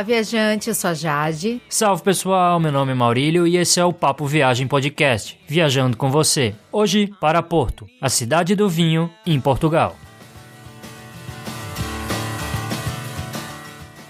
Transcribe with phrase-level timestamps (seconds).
[0.00, 1.60] Olá, viajante, eu sou a Jade.
[1.68, 6.10] Salve pessoal, meu nome é Maurílio e esse é o Papo Viagem Podcast, viajando com
[6.10, 6.54] você.
[6.72, 9.94] Hoje para Porto, a cidade do vinho, em Portugal.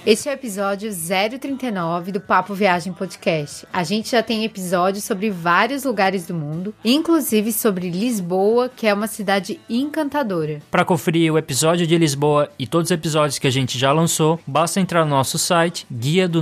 [0.07, 3.67] Este é o episódio 039 do Papo Viagem Podcast.
[3.71, 8.95] A gente já tem episódios sobre vários lugares do mundo, inclusive sobre Lisboa, que é
[8.95, 10.61] uma cidade encantadora.
[10.71, 14.41] Para conferir o episódio de Lisboa e todos os episódios que a gente já lançou,
[14.47, 16.41] basta entrar no nosso site guia do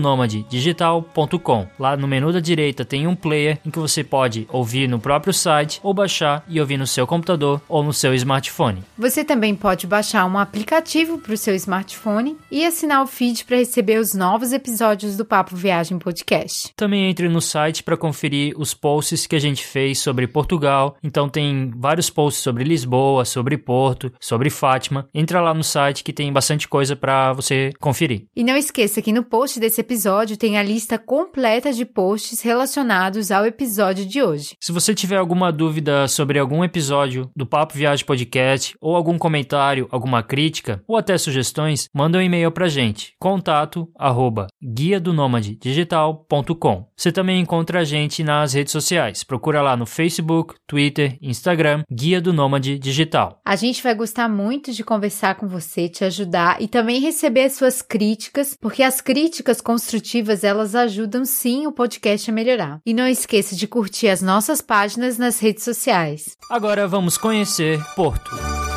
[0.48, 1.66] digital.com.
[1.80, 5.34] Lá no menu da direita tem um player em que você pode ouvir no próprio
[5.34, 8.84] site ou baixar e ouvir no seu computador ou no seu smartphone.
[8.96, 13.56] Você também pode baixar um aplicativo para o seu smartphone e assinar o feed para
[13.56, 16.70] receber os novos episódios do Papo Viagem Podcast.
[16.76, 20.98] Também entre no site para conferir os posts que a gente fez sobre Portugal.
[21.02, 25.08] Então tem vários posts sobre Lisboa, sobre Porto, sobre Fátima.
[25.14, 28.26] Entra lá no site que tem bastante coisa para você conferir.
[28.36, 33.30] E não esqueça que no post desse episódio tem a lista completa de posts relacionados
[33.30, 34.56] ao episódio de hoje.
[34.60, 39.88] Se você tiver alguma dúvida sobre algum episódio do Papo Viagem Podcast ou algum comentário,
[39.90, 43.14] alguma crítica ou até sugestões, manda um e-mail pra gente.
[43.18, 45.14] Com contato arroba guia do
[45.60, 46.86] digital.com.
[46.96, 49.22] Você também encontra a gente nas redes sociais.
[49.22, 53.40] Procura lá no Facebook, Twitter, Instagram, Guia do Nômade Digital.
[53.44, 57.52] A gente vai gostar muito de conversar com você, te ajudar e também receber as
[57.52, 62.80] suas críticas, porque as críticas construtivas elas ajudam sim o podcast a melhorar.
[62.84, 66.36] E não esqueça de curtir as nossas páginas nas redes sociais.
[66.50, 68.67] Agora vamos conhecer Porto.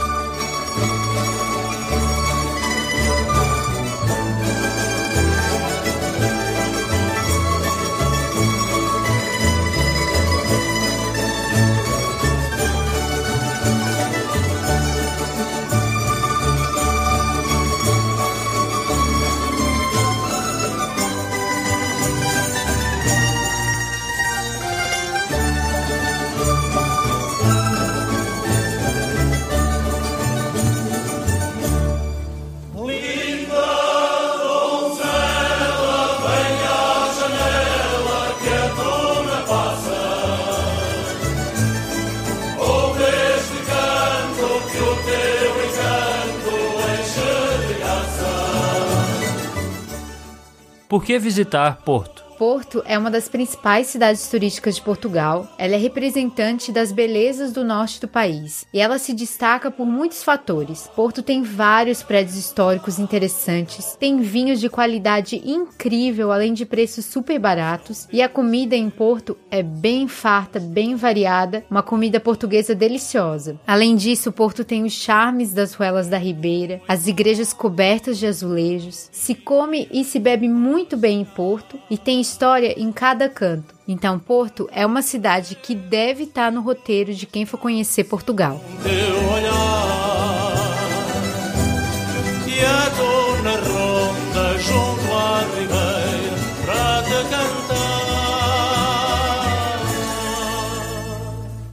[50.92, 52.21] Por que visitar Porto?
[52.42, 55.48] Porto é uma das principais cidades turísticas de Portugal.
[55.60, 60.24] Ela é representante das belezas do norte do país e ela se destaca por muitos
[60.24, 60.90] fatores.
[60.96, 67.38] Porto tem vários prédios históricos interessantes, tem vinhos de qualidade incrível, além de preços super
[67.38, 73.60] baratos, e a comida em Porto é bem farta, bem variada, uma comida portuguesa deliciosa.
[73.68, 79.10] Além disso, Porto tem os charmes das ruelas da Ribeira, as igrejas cobertas de azulejos,
[79.12, 83.76] se come e se bebe muito bem em Porto e tem história em cada canto.
[83.88, 88.62] Então, Porto é uma cidade que deve estar no roteiro de quem for conhecer Portugal.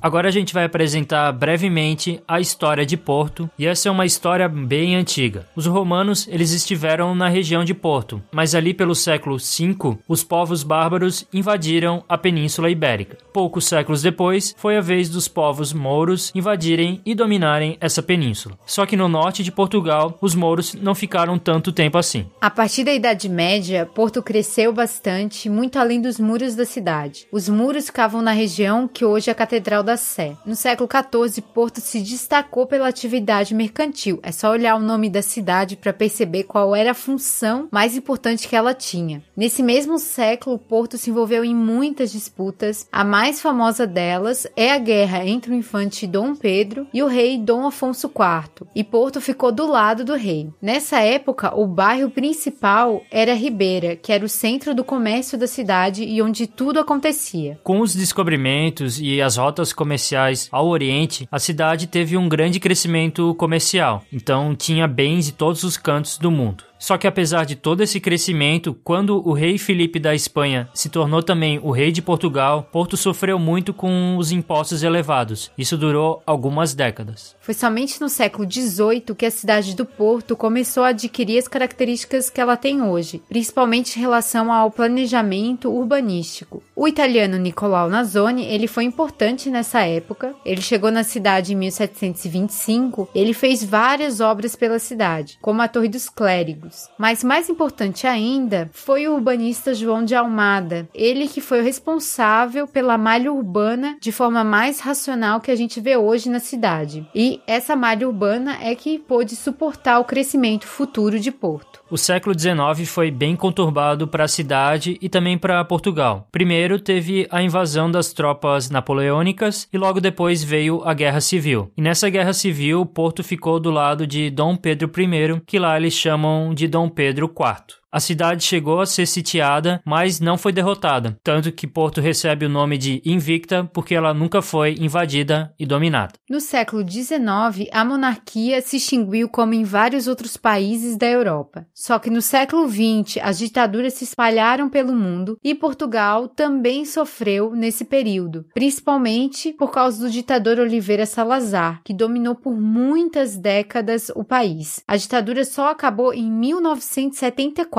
[0.01, 4.49] Agora a gente vai apresentar brevemente a história de Porto, e essa é uma história
[4.49, 5.47] bem antiga.
[5.57, 10.63] Os romanos, eles estiveram na região de Porto, mas ali pelo século V, os povos
[10.63, 13.19] bárbaros invadiram a Península Ibérica.
[13.33, 18.57] Poucos séculos depois, foi a vez dos povos mouros invadirem e dominarem essa península.
[18.65, 22.27] Só que no norte de Portugal, os mouros não ficaram tanto tempo assim.
[22.41, 27.27] A partir da Idade Média, Porto cresceu bastante, muito além dos muros da cidade.
[27.33, 30.37] Os muros ficavam na região que hoje é a Catedral da Sé.
[30.47, 34.19] No século XIV, Porto se destacou pela atividade mercantil.
[34.23, 38.49] É só olhar o nome da cidade para perceber qual era a função mais importante
[38.49, 39.23] que ela tinha.
[39.37, 42.89] Nesse mesmo século, Porto se envolveu em muitas disputas.
[42.91, 47.37] A mais famosa delas é a guerra entre o infante Dom Pedro e o rei
[47.37, 50.51] Dom Afonso IV, e Porto ficou do lado do rei.
[50.63, 56.05] Nessa época, o bairro principal era Ribeira, que era o centro do comércio da cidade
[56.05, 57.59] e onde tudo acontecia.
[57.63, 63.33] Com os descobrimentos e as rotas comerciais ao Oriente, a cidade teve um grande crescimento
[63.37, 66.65] comercial, então tinha bens de todos os cantos do mundo.
[66.79, 71.23] Só que apesar de todo esse crescimento, quando o rei Felipe da Espanha se tornou
[71.23, 75.51] também o rei de Portugal, Porto sofreu muito com os impostos elevados.
[75.59, 77.35] Isso durou algumas décadas.
[77.41, 82.31] Foi somente no século XVIII que a cidade do Porto começou a adquirir as características
[82.31, 86.63] que ela tem hoje, principalmente em relação ao planejamento urbanístico.
[86.77, 90.35] O italiano Nicolau Nazoni, ele foi importante nessa época.
[90.45, 95.89] Ele chegou na cidade em 1725, ele fez várias obras pela cidade, como a Torre
[95.89, 96.68] dos Clérigos
[96.99, 102.67] Mas mais importante ainda foi o urbanista João de Almada, ele que foi o responsável
[102.67, 107.07] pela malha urbana de forma mais racional que a gente vê hoje na cidade.
[107.15, 111.78] E essa malha urbana é que pôde suportar o crescimento futuro de Porto.
[111.91, 116.29] O século XIX foi bem conturbado para a cidade e também para Portugal.
[116.31, 121.73] Primeiro teve a invasão das tropas napoleônicas e logo depois veio a Guerra Civil.
[121.75, 125.95] E nessa Guerra Civil, Porto ficou do lado de Dom Pedro I, que lá eles
[125.95, 127.79] chamam de Dom Pedro IV.
[127.91, 132.49] A cidade chegou a ser sitiada, mas não foi derrotada, tanto que Porto recebe o
[132.49, 136.13] nome de Invicta porque ela nunca foi invadida e dominada.
[136.29, 141.67] No século XIX, a monarquia se extinguiu como em vários outros países da Europa.
[141.75, 147.55] Só que no século XX, as ditaduras se espalharam pelo mundo e Portugal também sofreu
[147.55, 154.23] nesse período, principalmente por causa do ditador Oliveira Salazar, que dominou por muitas décadas o
[154.23, 154.83] país.
[154.87, 157.78] A ditadura só acabou em 1974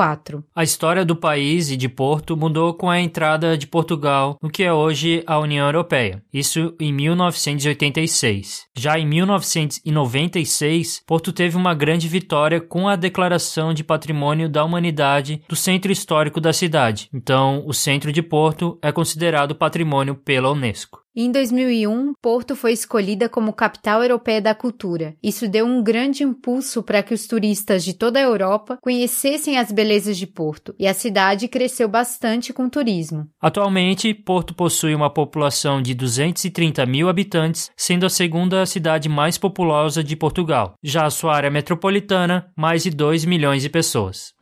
[0.54, 4.62] a história do país e de Porto mudou com a entrada de Portugal no que
[4.62, 8.64] é hoje a União Europeia, isso em 1986.
[8.74, 15.42] Já em 1996, Porto teve uma grande vitória com a declaração de Patrimônio da Humanidade
[15.46, 17.10] do centro histórico da cidade.
[17.12, 20.99] Então, o centro de Porto é considerado patrimônio pela Unesco.
[21.14, 25.16] Em 2001, Porto foi escolhida como capital europeia da cultura.
[25.20, 29.72] Isso deu um grande impulso para que os turistas de toda a Europa conhecessem as
[29.72, 33.26] belezas de Porto, e a cidade cresceu bastante com o turismo.
[33.40, 40.04] Atualmente, Porto possui uma população de 230 mil habitantes, sendo a segunda cidade mais populosa
[40.04, 40.74] de Portugal.
[40.80, 44.32] Já a sua área metropolitana, mais de 2 milhões de pessoas.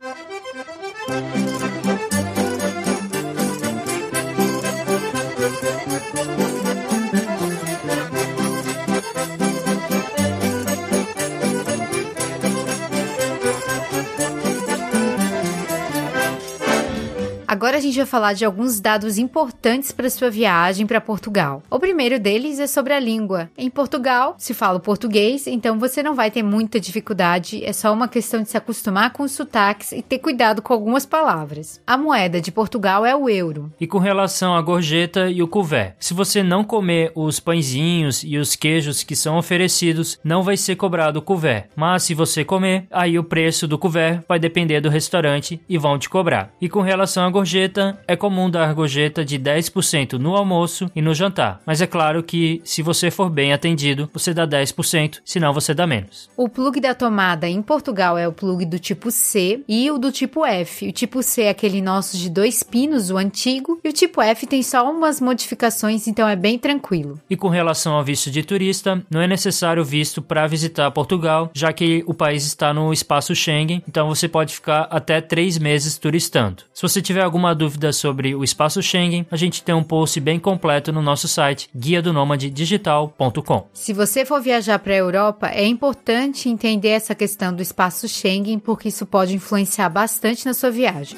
[17.59, 21.61] Agora a gente vai falar de alguns dados importantes para sua viagem para Portugal.
[21.69, 23.51] O primeiro deles é sobre a língua.
[23.57, 28.07] Em Portugal se fala português, então você não vai ter muita dificuldade, é só uma
[28.07, 31.81] questão de se acostumar com os sotaques e ter cuidado com algumas palavras.
[31.85, 33.69] A moeda de Portugal é o euro.
[33.77, 38.37] E com relação à gorjeta e o couvert, se você não comer os pãezinhos e
[38.37, 41.65] os queijos que são oferecidos, não vai ser cobrado o couvert.
[41.75, 45.99] Mas se você comer, aí o preço do couvert vai depender do restaurante e vão
[45.99, 46.53] te cobrar.
[46.61, 51.01] E com relação à gorjeta, gorjeta, é comum dar gorjeta de 10% no almoço e
[51.01, 55.51] no jantar, mas é claro que se você for bem atendido, você dá 10%, senão
[55.51, 56.29] você dá menos.
[56.37, 60.11] O plug da tomada em Portugal é o plug do tipo C e o do
[60.11, 60.89] tipo F.
[60.89, 64.45] O tipo C é aquele nosso de dois pinos, o antigo, e o tipo F
[64.45, 67.19] tem só umas modificações, então é bem tranquilo.
[67.27, 71.73] E com relação ao visto de turista, não é necessário visto para visitar Portugal, já
[71.73, 76.61] que o país está no espaço Schengen, então você pode ficar até três meses turistando.
[76.71, 80.19] Se você tiver algum alguma dúvida sobre o espaço Schengen, a gente tem um post
[80.19, 83.67] bem completo no nosso site guia do digital.com.
[83.73, 88.59] Se você for viajar para a Europa, é importante entender essa questão do espaço Schengen,
[88.59, 91.17] porque isso pode influenciar bastante na sua viagem.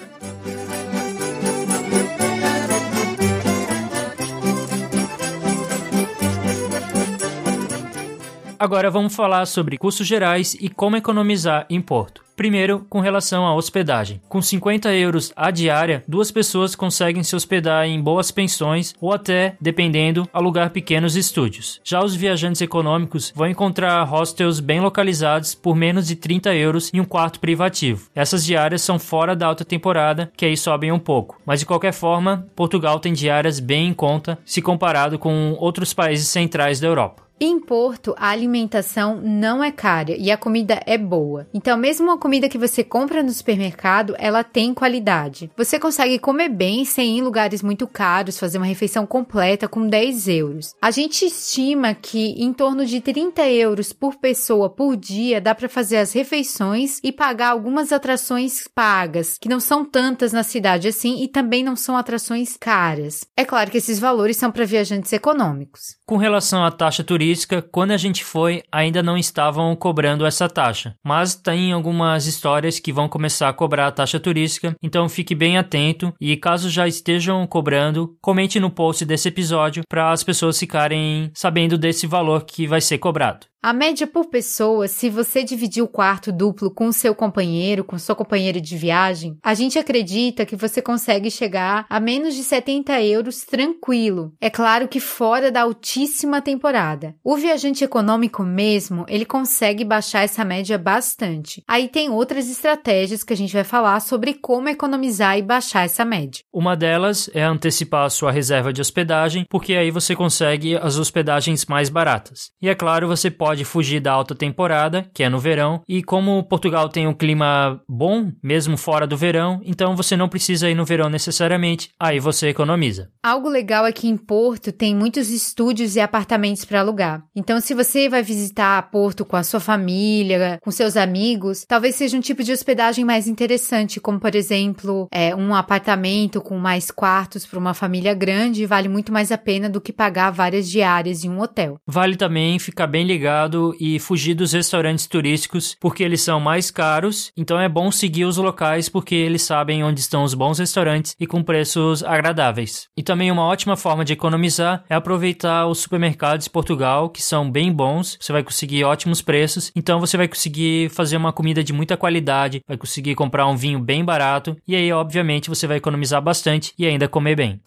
[8.62, 12.22] Agora vamos falar sobre custos gerais e como economizar em Porto.
[12.36, 14.22] Primeiro, com relação à hospedagem.
[14.30, 19.56] Com 50 euros a diária, duas pessoas conseguem se hospedar em boas pensões ou até,
[19.60, 21.82] dependendo, alugar pequenos estúdios.
[21.84, 27.00] Já os viajantes econômicos vão encontrar hostels bem localizados por menos de 30 euros em
[27.00, 28.10] um quarto privativo.
[28.13, 31.41] Essas diárias são fora da alta temporada, que aí sobem um pouco.
[31.44, 36.27] Mas de qualquer forma, Portugal tem diárias bem em conta se comparado com outros países
[36.27, 37.30] centrais da Europa.
[37.43, 41.48] Em Porto, a alimentação não é cara e a comida é boa.
[41.51, 45.50] Então, mesmo uma comida que você compra no supermercado, ela tem qualidade.
[45.57, 49.88] Você consegue comer bem sem ir em lugares muito caros, fazer uma refeição completa com
[49.88, 50.75] 10 euros.
[50.79, 55.67] A gente estima que em torno de 30 euros por pessoa por dia dá para
[55.67, 61.24] fazer as refeições e pagar algumas atrações pagas, que não são tantas na cidade assim
[61.24, 63.25] e também não são atrações caras.
[63.36, 65.95] É claro que esses valores são para viajantes econômicos.
[66.05, 67.30] Com relação à taxa turística,
[67.71, 70.95] quando a gente foi, ainda não estavam cobrando essa taxa.
[71.03, 75.57] Mas tem algumas histórias que vão começar a cobrar a taxa turística, então fique bem
[75.57, 81.31] atento e caso já estejam cobrando, comente no post desse episódio para as pessoas ficarem
[81.33, 83.50] sabendo desse valor que vai ser cobrado.
[83.63, 88.15] A média por pessoa, se você dividir o quarto duplo com seu companheiro, com sua
[88.15, 93.44] companheira de viagem, a gente acredita que você consegue chegar a menos de 70 euros
[93.44, 94.34] tranquilo.
[94.41, 97.13] É claro que fora da altíssima temporada.
[97.24, 101.63] O viajante econômico mesmo, ele consegue baixar essa média bastante.
[101.68, 106.03] Aí tem outras estratégias que a gente vai falar sobre como economizar e baixar essa
[106.03, 106.44] média.
[106.51, 111.68] Uma delas é antecipar a sua reserva de hospedagem, porque aí você consegue as hospedagens
[111.68, 112.50] mais baratas.
[112.60, 116.01] E é claro, você pode pode fugir da alta temporada, que é no verão, e
[116.01, 120.74] como Portugal tem um clima bom, mesmo fora do verão, então você não precisa ir
[120.74, 123.10] no verão necessariamente, aí você economiza.
[123.22, 127.25] Algo legal aqui em Porto tem muitos estúdios e apartamentos para alugar.
[127.36, 132.15] Então, se você vai visitar Porto com a sua família, com seus amigos, talvez seja
[132.15, 137.46] um tipo de hospedagem mais interessante, como por exemplo, é, um apartamento com mais quartos
[137.46, 141.29] para uma família grande, vale muito mais a pena do que pagar várias diárias em
[141.29, 141.77] um hotel.
[141.86, 143.40] Vale também ficar bem ligado
[143.79, 148.38] e fugir dos restaurantes turísticos porque eles são mais caros, então é bom seguir os
[148.38, 152.88] locais porque eles sabem onde estão os bons restaurantes e com preços agradáveis.
[152.98, 157.50] E também uma ótima forma de economizar é aproveitar os supermercados de Portugal, que são
[157.50, 161.74] bem bons, você vai conseguir ótimos preços, então você vai conseguir fazer uma comida de
[161.74, 166.21] muita qualidade, vai conseguir comprar um vinho bem barato e aí obviamente você vai economizar
[166.21, 167.60] bastante e ainda comer bem.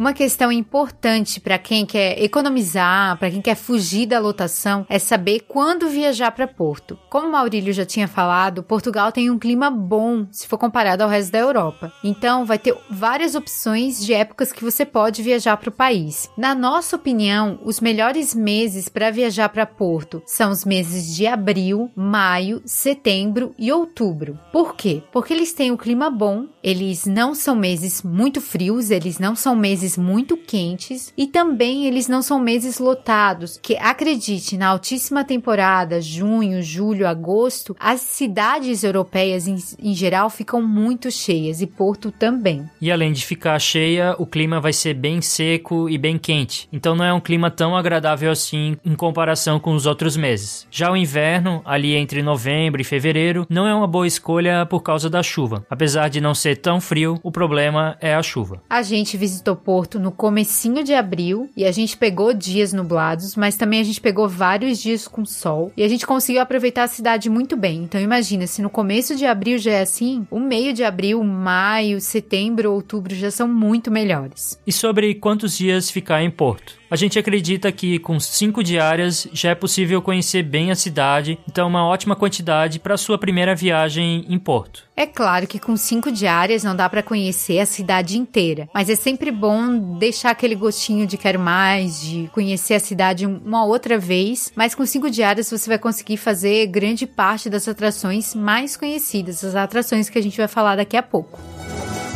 [0.00, 5.40] Uma questão importante para quem quer economizar, para quem quer fugir da lotação, é saber
[5.40, 6.98] quando viajar para Porto.
[7.10, 11.08] Como o Maurílio já tinha falado, Portugal tem um clima bom se for comparado ao
[11.10, 11.92] resto da Europa.
[12.02, 16.30] Então, vai ter várias opções de épocas que você pode viajar para o país.
[16.34, 21.90] Na nossa opinião, os melhores meses para viajar para Porto são os meses de abril,
[21.94, 24.38] maio, setembro e outubro.
[24.50, 25.02] Por quê?
[25.12, 29.54] Porque eles têm um clima bom, eles não são meses muito frios, eles não são
[29.54, 35.24] meses meses muito quentes e também eles não são meses lotados, que acredite, na altíssima
[35.24, 42.10] temporada, junho, julho, agosto, as cidades europeias em, em geral ficam muito cheias e Porto
[42.10, 42.68] também.
[42.80, 46.68] E além de ficar cheia, o clima vai ser bem seco e bem quente.
[46.72, 50.66] Então não é um clima tão agradável assim em comparação com os outros meses.
[50.70, 55.08] Já o inverno, ali entre novembro e fevereiro, não é uma boa escolha por causa
[55.08, 55.64] da chuva.
[55.70, 58.62] Apesar de não ser tão frio, o problema é a chuva.
[58.68, 63.34] A gente visitou Porto Porto no comecinho de abril e a gente pegou dias nublados,
[63.34, 66.86] mas também a gente pegou vários dias com sol e a gente conseguiu aproveitar a
[66.86, 67.84] cidade muito bem.
[67.84, 71.98] Então imagina, se no começo de abril já é assim, o meio de abril, maio,
[71.98, 74.60] setembro, outubro já são muito melhores.
[74.66, 76.78] E sobre quantos dias ficar em Porto?
[76.90, 81.68] A gente acredita que com cinco diárias já é possível conhecer bem a cidade, então
[81.68, 84.90] uma ótima quantidade para sua primeira viagem em Porto.
[84.96, 88.96] É claro que com cinco diárias não dá para conhecer a cidade inteira, mas é
[88.96, 94.52] sempre bom deixar aquele gostinho de quero mais, de conhecer a cidade uma outra vez.
[94.54, 99.54] Mas com cinco diárias você vai conseguir fazer grande parte das atrações mais conhecidas, as
[99.54, 101.38] atrações que a gente vai falar daqui a pouco.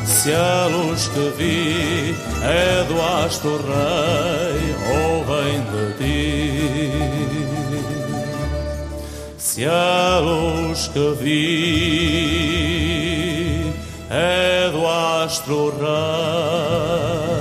[0.04, 6.92] Se a luz que vi é do astro rei ou vem de ti,
[9.38, 12.54] se a luz que vi
[14.10, 17.33] é do astro rei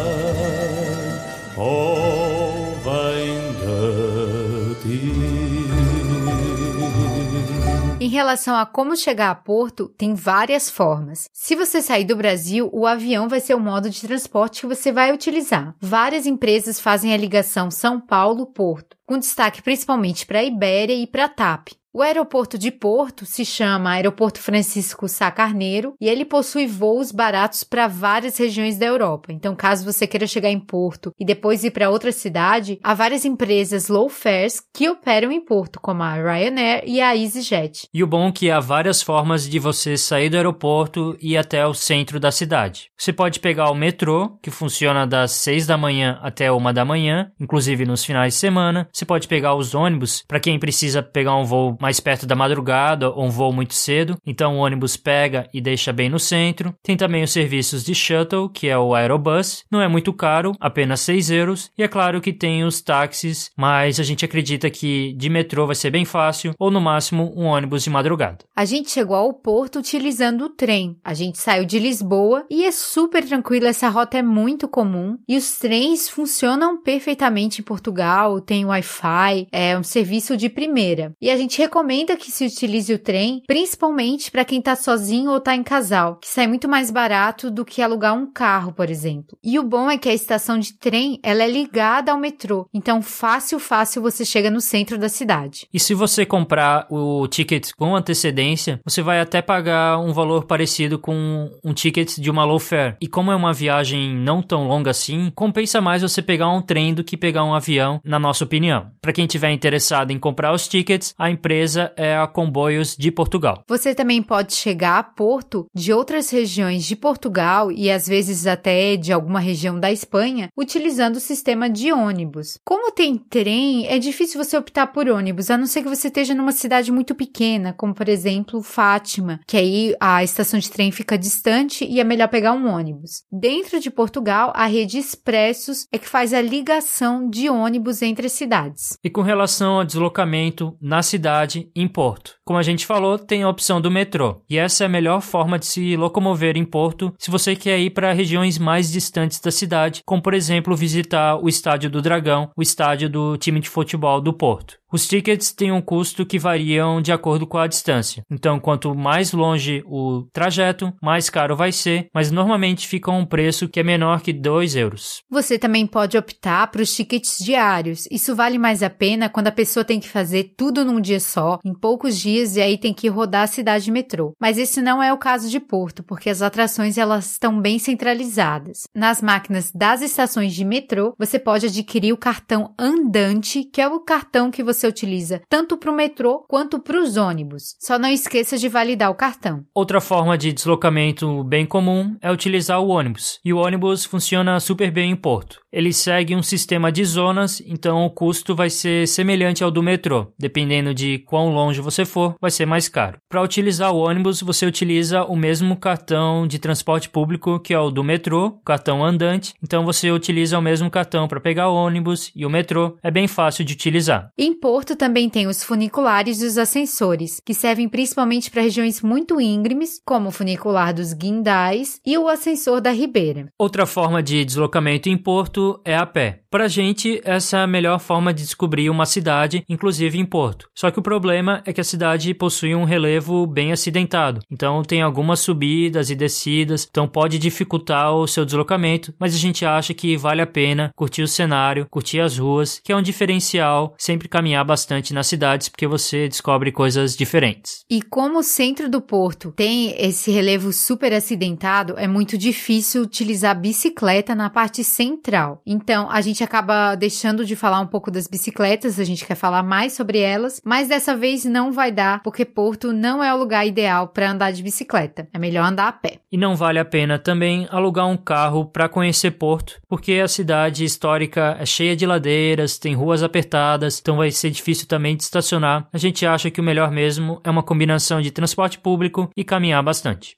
[7.99, 11.29] Em relação a como chegar a Porto, tem várias formas.
[11.31, 14.91] Se você sair do Brasil, o avião vai ser o modo de transporte que você
[14.91, 15.75] vai utilizar.
[15.79, 21.25] Várias empresas fazem a ligação São Paulo-Porto, com destaque principalmente para a Ibéria e para
[21.25, 21.69] a TAP.
[21.95, 27.63] O aeroporto de Porto se chama Aeroporto Francisco Sá Carneiro e ele possui voos baratos
[27.63, 29.31] para várias regiões da Europa.
[29.31, 33.25] Então, caso você queira chegar em Porto e depois ir para outra cidade, há várias
[33.25, 37.87] empresas low fares que operam em Porto, como a Ryanair e a EasyJet.
[37.93, 41.37] E o bom é que há várias formas de você sair do aeroporto e ir
[41.37, 42.87] até o centro da cidade.
[42.97, 47.31] Você pode pegar o metrô, que funciona das 6 da manhã até 1 da manhã,
[47.39, 48.89] inclusive nos finais de semana.
[48.93, 53.09] Você pode pegar os ônibus para quem precisa pegar um voo mais perto da madrugada
[53.09, 54.17] ou um voo muito cedo.
[54.23, 56.75] Então o ônibus pega e deixa bem no centro.
[56.83, 59.63] Tem também os serviços de shuttle, que é o aerobus.
[59.71, 61.71] Não é muito caro, apenas 6 euros.
[61.75, 65.75] E é claro que tem os táxis, mas a gente acredita que de metrô vai
[65.75, 68.45] ser bem fácil ou no máximo um ônibus de madrugada.
[68.55, 70.97] A gente chegou ao porto utilizando o trem.
[71.03, 75.35] A gente saiu de Lisboa e é super tranquilo, essa rota é muito comum e
[75.35, 81.13] os trens funcionam perfeitamente em Portugal, tem Wi-Fi, é um serviço de primeira.
[81.21, 85.37] E a gente recomenda que se utilize o trem, principalmente para quem está sozinho ou
[85.37, 89.37] está em casal, que sai muito mais barato do que alugar um carro, por exemplo.
[89.43, 93.01] E o bom é que a estação de trem, ela é ligada ao metrô, então
[93.01, 95.67] fácil, fácil você chega no centro da cidade.
[95.73, 100.99] E se você comprar o ticket com antecedência, você vai até pagar um valor parecido
[100.99, 102.95] com um ticket de uma low fare.
[103.01, 106.93] E como é uma viagem não tão longa assim, compensa mais você pegar um trem
[106.93, 108.72] do que pegar um avião, na nossa opinião.
[109.01, 113.63] Para quem tiver interessado em comprar os tickets, a empresa é a Comboios de Portugal.
[113.67, 118.95] Você também pode chegar a Porto de outras regiões de Portugal e às vezes até
[118.95, 122.57] de alguma região da Espanha, utilizando o sistema de ônibus.
[122.63, 126.33] Como tem trem, é difícil você optar por ônibus, a não ser que você esteja
[126.33, 131.17] numa cidade muito pequena, como por exemplo Fátima, que aí a estação de trem fica
[131.17, 133.23] distante e é melhor pegar um ônibus.
[133.31, 138.33] Dentro de Portugal, a rede Expressos é que faz a ligação de ônibus entre as
[138.33, 138.62] cidades.
[139.03, 143.49] E com relação ao deslocamento na cidade em Porto, como a gente falou, tem a
[143.49, 144.41] opção do metrô.
[144.49, 147.91] E essa é a melhor forma de se locomover em Porto se você quer ir
[147.91, 152.61] para regiões mais distantes da cidade, como por exemplo visitar o Estádio do Dragão, o
[152.61, 154.77] estádio do time de futebol do Porto.
[154.93, 158.21] Os tickets têm um custo que variam de acordo com a distância.
[158.29, 163.67] Então, quanto mais longe o trajeto, mais caro vai ser, mas normalmente fica um preço
[163.67, 165.23] que é menor que 2 euros.
[165.31, 168.07] Você também pode optar para os tickets diários.
[168.11, 171.57] Isso vale mais a pena quando a pessoa tem que fazer tudo num dia só,
[171.65, 174.33] em poucos dias, e aí tem que rodar a cidade de metrô.
[174.39, 178.83] Mas esse não é o caso de Porto, porque as atrações elas estão bem centralizadas.
[178.95, 183.99] Nas máquinas das estações de metrô, você pode adquirir o cartão andante, que é o
[183.99, 187.75] cartão que você utiliza tanto para o metrô quanto para os ônibus.
[187.79, 189.63] Só não esqueça de validar o cartão.
[189.73, 193.39] Outra forma de deslocamento bem comum é utilizar o ônibus.
[193.43, 195.61] E o ônibus funciona super bem em Porto.
[195.71, 200.31] Ele segue um sistema de zonas, então o custo vai ser semelhante ao do metrô.
[200.37, 203.17] Dependendo de quão longe você for, vai ser mais caro.
[203.29, 207.89] Para utilizar o ônibus, você utiliza o mesmo cartão de transporte público que é o
[207.89, 209.53] do metrô, cartão andante.
[209.61, 212.97] Então você utiliza o mesmo cartão para pegar o ônibus e o metrô.
[213.01, 214.29] É bem fácil de utilizar.
[214.37, 219.39] Em Porto também tem os funiculares e os ascensores, que servem principalmente para regiões muito
[219.39, 223.47] íngremes, como o funicular dos Guindais e o ascensor da Ribeira.
[223.57, 226.41] Outra forma de deslocamento em Porto é a pé.
[226.49, 230.69] Pra gente, essa é a melhor forma de descobrir uma cidade, inclusive em Porto.
[230.77, 235.01] Só que o problema é que a cidade possui um relevo bem acidentado, então tem
[235.01, 240.15] algumas subidas e descidas, então pode dificultar o seu deslocamento, mas a gente acha que
[240.17, 244.65] vale a pena curtir o cenário, curtir as ruas, que é um diferencial sempre caminhar
[244.65, 247.85] bastante nas cidades, porque você descobre coisas diferentes.
[247.89, 253.59] E como o centro do Porto tem esse relevo super acidentado, é muito difícil utilizar
[253.59, 255.61] bicicleta na parte central.
[255.65, 259.63] Então, a gente acaba deixando de falar um pouco das bicicletas, a gente quer falar
[259.63, 263.65] mais sobre elas, mas dessa vez não vai dar, porque Porto não é o lugar
[263.65, 265.27] ideal para andar de bicicleta.
[265.33, 266.19] É melhor andar a pé.
[266.31, 270.83] E não vale a pena também alugar um carro para conhecer Porto, porque a cidade
[270.83, 275.87] histórica é cheia de ladeiras, tem ruas apertadas, então vai ser difícil também de estacionar.
[275.91, 279.83] A gente acha que o melhor mesmo é uma combinação de transporte público e caminhar
[279.83, 280.37] bastante.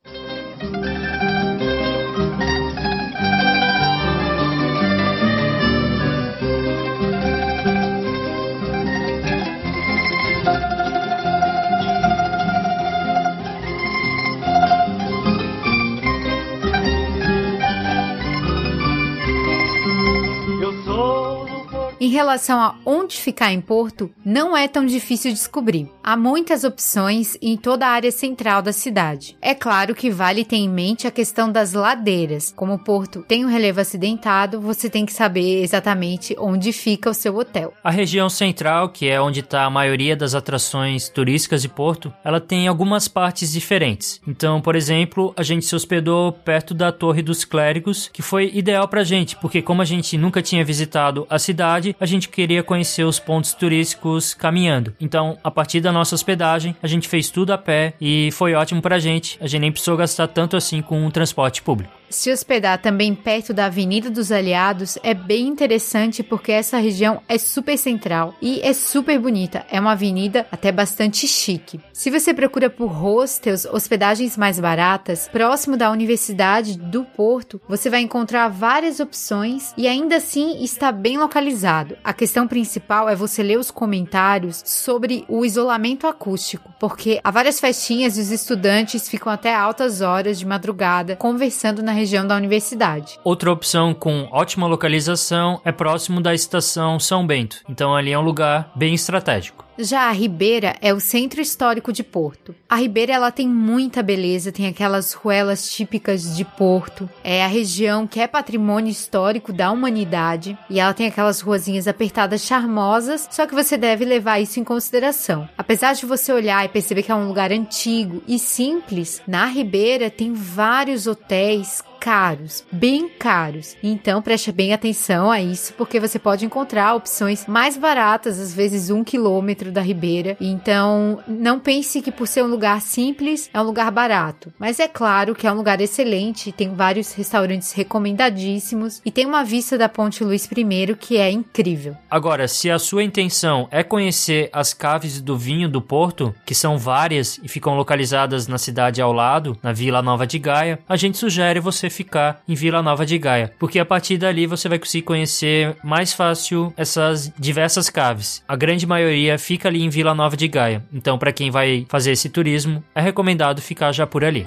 [22.00, 25.90] Em relação a onde ficar em Porto, não é tão difícil descobrir.
[26.04, 29.38] Há muitas opções em toda a área central da cidade.
[29.42, 32.54] É claro que vale ter em mente a questão das ladeiras.
[32.56, 37.38] Como Porto tem um relevo acidentado, você tem que saber exatamente onde fica o seu
[37.38, 37.74] hotel.
[37.82, 42.42] A região central, que é onde está a maioria das atrações turísticas de Porto, ela
[42.42, 44.20] tem algumas partes diferentes.
[44.28, 48.88] Então, por exemplo, a gente se hospedou perto da Torre dos Clérigos, que foi ideal
[48.88, 53.04] pra gente, porque como a gente nunca tinha visitado a cidade, a gente queria conhecer
[53.04, 54.94] os pontos turísticos caminhando.
[55.00, 58.82] Então, a partir da nossa hospedagem, a gente fez tudo a pé e foi ótimo
[58.82, 59.38] pra gente.
[59.42, 61.92] A gente nem precisou gastar tanto assim com o transporte público.
[62.10, 67.38] Se hospedar também perto da Avenida dos Aliados é bem interessante porque essa região é
[67.38, 69.66] super central e é super bonita.
[69.70, 71.80] É uma avenida até bastante chique.
[71.92, 78.02] Se você procura por hostels, hospedagens mais baratas, próximo da Universidade do Porto, você vai
[78.02, 81.98] encontrar várias opções e ainda assim está bem localizado.
[82.04, 87.60] A questão principal é você ler os comentários sobre o isolamento acústico, porque há várias
[87.60, 93.20] festinhas e os estudantes ficam até altas horas de madrugada conversando na região da universidade.
[93.24, 98.22] Outra opção com ótima localização é próximo da estação São Bento, então ali é um
[98.22, 99.65] lugar bem estratégico.
[99.78, 102.56] Já a Ribeira é o centro histórico de Porto.
[102.70, 107.10] A Ribeira ela tem muita beleza, tem aquelas ruelas típicas de Porto.
[107.22, 112.42] É a região que é patrimônio histórico da humanidade e ela tem aquelas ruazinhas apertadas
[112.42, 115.48] charmosas, só que você deve levar isso em consideração.
[115.58, 120.10] Apesar de você olhar e perceber que é um lugar antigo e simples, na Ribeira
[120.10, 123.76] tem vários hotéis caros, bem caros.
[123.82, 128.92] Então preste bem atenção a isso, porque você pode encontrar opções mais baratas, às vezes
[128.92, 130.38] um quilômetro da Ribeira.
[130.40, 134.54] Então não pense que por ser um lugar simples é um lugar barato.
[134.60, 139.44] Mas é claro que é um lugar excelente, tem vários restaurantes recomendadíssimos e tem uma
[139.44, 141.98] vista da Ponte Luiz I que é incrível.
[142.08, 146.78] Agora, se a sua intenção é conhecer as caves do vinho do Porto, que são
[146.78, 151.18] várias e ficam localizadas na cidade ao lado, na Vila Nova de Gaia, a gente
[151.18, 155.04] sugere você ficar em Vila Nova de Gaia, porque a partir dali você vai conseguir
[155.04, 158.44] conhecer mais fácil essas diversas caves.
[158.48, 162.12] A grande maioria fica ali em Vila Nova de Gaia, então para quem vai fazer
[162.12, 164.46] esse turismo, é recomendado ficar já por ali.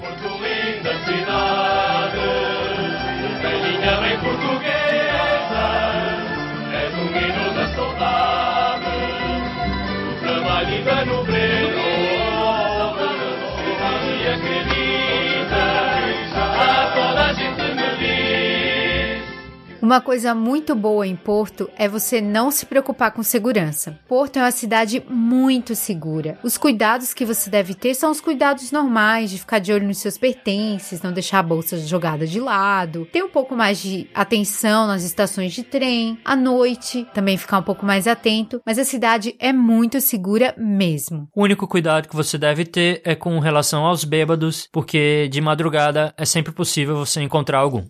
[19.89, 23.97] Uma coisa muito boa em Porto é você não se preocupar com segurança.
[24.07, 26.37] Porto é uma cidade muito segura.
[26.43, 29.97] Os cuidados que você deve ter são os cuidados normais de ficar de olho nos
[29.97, 34.85] seus pertences, não deixar a bolsa jogada de lado, ter um pouco mais de atenção
[34.85, 39.35] nas estações de trem, à noite também ficar um pouco mais atento, mas a cidade
[39.39, 41.27] é muito segura mesmo.
[41.35, 46.13] O único cuidado que você deve ter é com relação aos bêbados, porque de madrugada
[46.15, 47.85] é sempre possível você encontrar algum.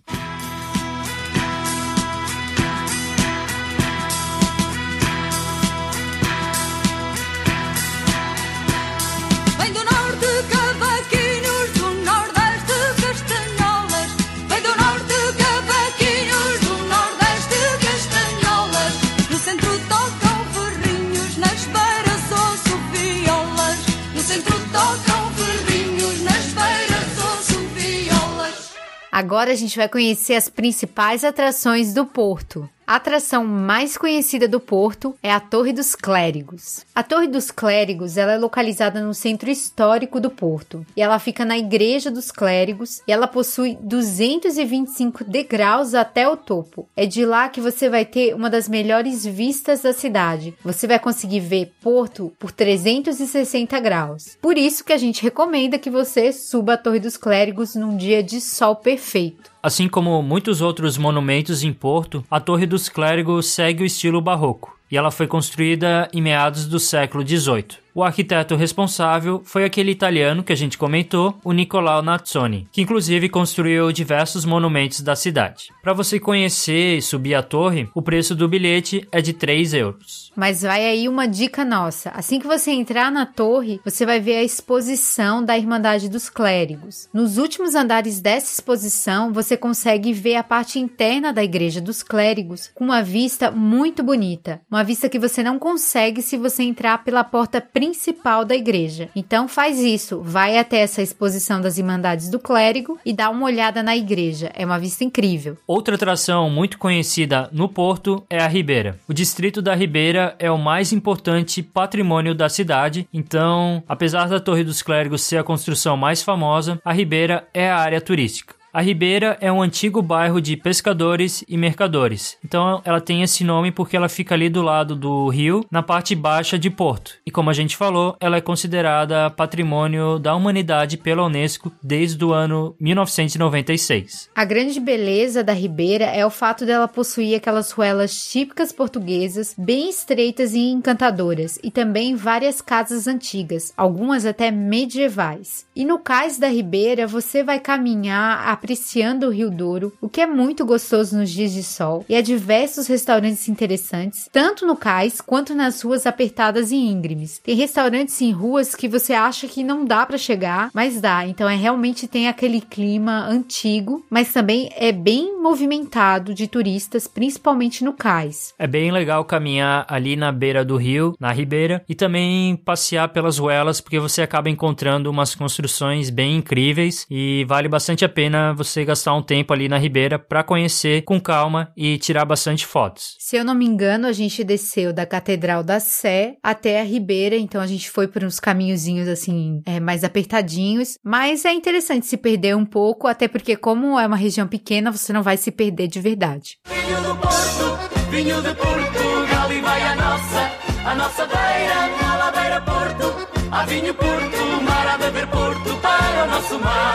[29.30, 32.68] Agora a gente vai conhecer as principais atrações do Porto.
[32.90, 36.84] A atração mais conhecida do porto é a Torre dos Clérigos.
[36.92, 41.44] A Torre dos Clérigos ela é localizada no centro histórico do porto e ela fica
[41.44, 46.88] na Igreja dos Clérigos e ela possui 225 degraus até o topo.
[46.96, 50.52] É de lá que você vai ter uma das melhores vistas da cidade.
[50.64, 54.36] Você vai conseguir ver Porto por 360 graus.
[54.42, 58.20] Por isso que a gente recomenda que você suba a Torre dos Clérigos num dia
[58.20, 59.48] de sol perfeito.
[59.62, 64.78] Assim como muitos outros monumentos em Porto, a Torre dos Clérigos segue o estilo barroco
[64.90, 67.78] e ela foi construída em meados do século XVIII.
[67.92, 73.28] O arquiteto responsável foi aquele italiano que a gente comentou, o Nicolao Nazzoni, que inclusive
[73.28, 75.72] construiu diversos monumentos da cidade.
[75.82, 80.30] Para você conhecer e subir a torre, o preço do bilhete é de 3 euros.
[80.36, 82.10] Mas vai aí uma dica nossa.
[82.10, 87.08] Assim que você entrar na torre, você vai ver a exposição da Irmandade dos Clérigos.
[87.12, 92.70] Nos últimos andares dessa exposição, você consegue ver a parte interna da Igreja dos Clérigos
[92.72, 94.60] com uma vista muito bonita.
[94.70, 99.08] Uma vista que você não consegue se você entrar pela porta principal principal da igreja.
[99.16, 103.82] Então faz isso, vai até essa exposição das Irmandades do Clérigo e dá uma olhada
[103.82, 104.52] na igreja.
[104.54, 105.56] É uma vista incrível.
[105.66, 108.98] Outra atração muito conhecida no Porto é a Ribeira.
[109.08, 114.62] O distrito da Ribeira é o mais importante patrimônio da cidade, então, apesar da Torre
[114.62, 118.59] dos Clérigos ser a construção mais famosa, a Ribeira é a área turística.
[118.72, 122.38] A Ribeira é um antigo bairro de pescadores e mercadores.
[122.44, 126.14] Então ela tem esse nome porque ela fica ali do lado do rio, na parte
[126.14, 127.14] baixa de Porto.
[127.26, 132.32] E como a gente falou, ela é considerada patrimônio da humanidade pela Unesco desde o
[132.32, 134.30] ano 1996.
[134.36, 139.90] A grande beleza da Ribeira é o fato dela possuir aquelas ruelas típicas portuguesas, bem
[139.90, 145.66] estreitas e encantadoras, e também várias casas antigas, algumas até medievais.
[145.74, 150.20] E no cais da Ribeira você vai caminhar a apreciando o Rio Douro, o que
[150.20, 155.20] é muito gostoso nos dias de sol, e há diversos restaurantes interessantes, tanto no cais
[155.20, 157.38] quanto nas ruas apertadas e íngremes.
[157.38, 161.26] Tem restaurantes em ruas que você acha que não dá para chegar, mas dá.
[161.26, 167.82] Então é realmente tem aquele clima antigo, mas também é bem movimentado de turistas, principalmente
[167.82, 168.52] no cais.
[168.58, 173.38] É bem legal caminhar ali na beira do rio, na ribeira, e também passear pelas
[173.38, 178.84] ruelas, porque você acaba encontrando umas construções bem incríveis e vale bastante a pena você
[178.84, 183.16] gastar um tempo ali na ribeira para conhecer com calma e tirar bastante fotos.
[183.18, 187.36] Se eu não me engano, a gente desceu da Catedral da Sé até a ribeira,
[187.36, 192.16] então a gente foi por uns caminhozinhos assim, é, mais apertadinhos, mas é interessante se
[192.16, 195.88] perder um pouco, até porque como é uma região pequena, você não vai se perder
[195.88, 196.58] de verdade.
[196.66, 200.50] Vinho do Porto, vinho de Portugal e vai a nossa,
[200.84, 206.26] a nossa beira, na ladeira Porto, a vinho Porto, mar a beber Porto para o
[206.26, 206.94] nosso mar.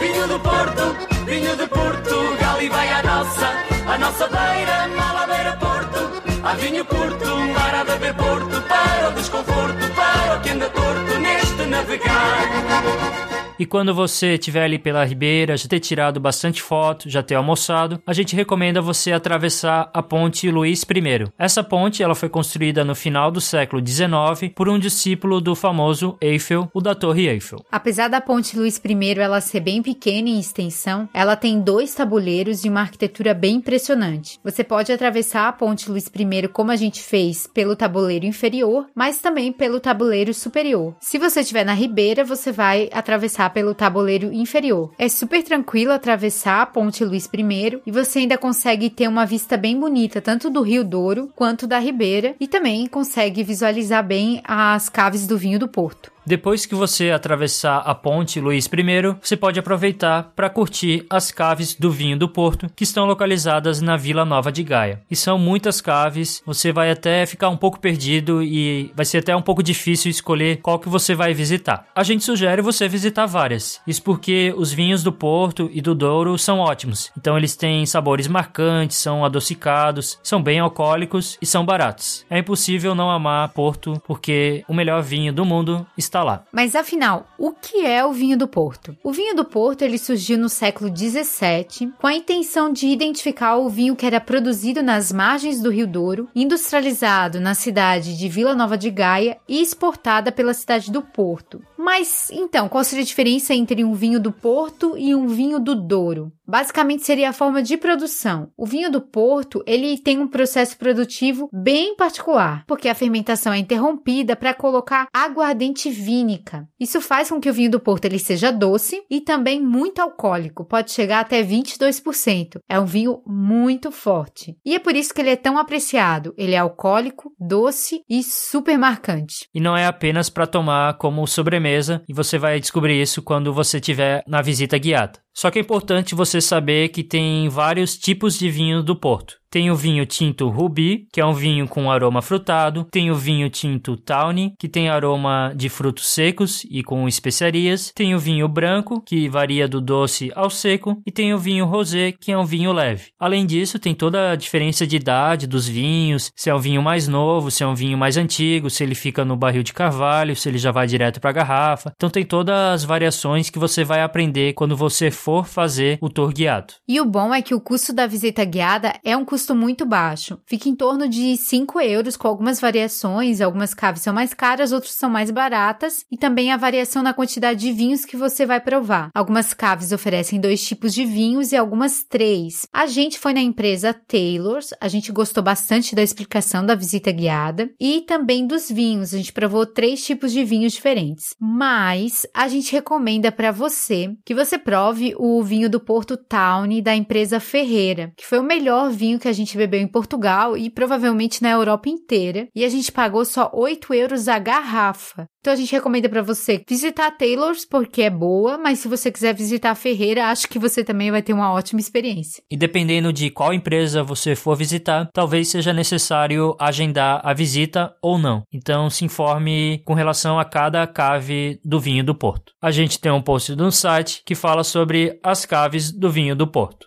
[0.00, 3.48] Vinho do Porto, vinho de Portugal e vai a nossa,
[3.86, 9.12] a nossa beira, na ladeira Porto, a vinho Porto, mar a beber Porto para o
[9.12, 13.51] desconforto, para o que anda torto neste navegar.
[13.62, 18.02] E quando você estiver ali pela ribeira, já ter tirado bastante foto, já ter almoçado,
[18.04, 21.30] a gente recomenda você atravessar a ponte Luís I.
[21.38, 26.16] Essa ponte ela foi construída no final do século XIX por um discípulo do famoso
[26.20, 27.64] Eiffel, o da Torre Eiffel.
[27.70, 32.64] Apesar da ponte Luís I ela ser bem pequena em extensão, ela tem dois tabuleiros
[32.64, 34.40] e uma arquitetura bem impressionante.
[34.42, 39.18] Você pode atravessar a ponte Luís I como a gente fez pelo tabuleiro inferior, mas
[39.18, 40.96] também pelo tabuleiro superior.
[40.98, 44.90] Se você estiver na ribeira, você vai atravessar pelo tabuleiro inferior.
[44.98, 49.56] É super tranquilo atravessar a Ponte Luís I e você ainda consegue ter uma vista
[49.56, 54.88] bem bonita tanto do Rio Douro quanto da Ribeira e também consegue visualizar bem as
[54.88, 56.11] caves do vinho do Porto.
[56.24, 61.74] Depois que você atravessar a ponte Luís I, você pode aproveitar para curtir as caves
[61.74, 65.00] do vinho do Porto, que estão localizadas na Vila Nova de Gaia.
[65.10, 69.34] E são muitas caves, você vai até ficar um pouco perdido e vai ser até
[69.34, 71.86] um pouco difícil escolher qual que você vai visitar.
[71.94, 73.80] A gente sugere você visitar várias.
[73.84, 77.10] Isso porque os vinhos do Porto e do Douro são ótimos.
[77.18, 82.24] Então eles têm sabores marcantes, são adocicados, são bem alcoólicos e são baratos.
[82.30, 86.44] É impossível não amar Porto porque o melhor vinho do mundo está está lá.
[86.52, 88.94] Mas afinal, o que é o vinho do Porto?
[89.02, 93.68] O vinho do Porto ele surgiu no século 17 com a intenção de identificar o
[93.70, 98.76] vinho que era produzido nas margens do Rio Douro, industrializado na cidade de Vila Nova
[98.76, 101.62] de Gaia e exportada pela cidade do Porto.
[101.78, 105.74] Mas então, qual seria a diferença entre um vinho do Porto e um vinho do
[105.74, 106.30] Douro?
[106.52, 108.50] Basicamente seria a forma de produção.
[108.58, 113.58] O vinho do Porto, ele tem um processo produtivo bem particular, porque a fermentação é
[113.58, 116.68] interrompida para colocar aguardente vínica.
[116.78, 120.66] Isso faz com que o vinho do Porto ele seja doce e também muito alcoólico,
[120.66, 122.58] pode chegar até 22%.
[122.68, 124.54] É um vinho muito forte.
[124.62, 126.34] E é por isso que ele é tão apreciado.
[126.36, 129.48] Ele é alcoólico, doce e super marcante.
[129.54, 133.78] E não é apenas para tomar como sobremesa, e você vai descobrir isso quando você
[133.78, 135.18] estiver na visita guiada.
[135.34, 139.41] Só que é importante você saber que tem vários tipos de vinho do Porto.
[139.52, 142.86] Tem o vinho tinto Rubi, que é um vinho com aroma frutado.
[142.90, 147.92] Tem o vinho tinto Tawny, que tem aroma de frutos secos e com especiarias.
[147.94, 151.02] Tem o vinho branco, que varia do doce ao seco.
[151.06, 153.10] E tem o vinho rosé, que é um vinho leve.
[153.20, 157.06] Além disso, tem toda a diferença de idade dos vinhos, se é um vinho mais
[157.06, 160.48] novo, se é um vinho mais antigo, se ele fica no barril de carvalho, se
[160.48, 161.92] ele já vai direto para a garrafa.
[161.94, 166.32] Então tem todas as variações que você vai aprender quando você for fazer o tour
[166.32, 166.72] guiado.
[166.88, 169.84] E o bom é que o custo da visita guiada é um custo custo muito
[169.84, 170.38] baixo.
[170.46, 173.40] Fica em torno de 5 euros, com algumas variações.
[173.40, 176.04] Algumas caves são mais caras, outras são mais baratas.
[176.12, 179.10] E também a variação na quantidade de vinhos que você vai provar.
[179.12, 182.68] Algumas caves oferecem dois tipos de vinhos e algumas três.
[182.72, 187.68] A gente foi na empresa Taylor's, a gente gostou bastante da explicação da visita guiada
[187.80, 189.12] e também dos vinhos.
[189.12, 191.34] A gente provou três tipos de vinhos diferentes.
[191.40, 196.94] Mas a gente recomenda para você que você prove o vinho do Porto Town da
[196.94, 201.42] empresa Ferreira, que foi o melhor vinho que a gente bebeu em Portugal e provavelmente
[201.42, 202.48] na Europa inteira.
[202.54, 205.26] E a gente pagou só 8 euros a garrafa.
[205.40, 209.10] Então a gente recomenda para você visitar a Taylor's porque é boa, mas se você
[209.10, 212.42] quiser visitar a Ferreira, acho que você também vai ter uma ótima experiência.
[212.48, 218.18] E dependendo de qual empresa você for visitar, talvez seja necessário agendar a visita ou
[218.18, 218.44] não.
[218.52, 222.52] Então se informe com relação a cada cave do vinho do Porto.
[222.62, 226.46] A gente tem um post no site que fala sobre as caves do vinho do
[226.46, 226.86] Porto.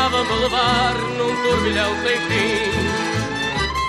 [0.00, 2.70] Deixava-me levar num turbilhão sem fim.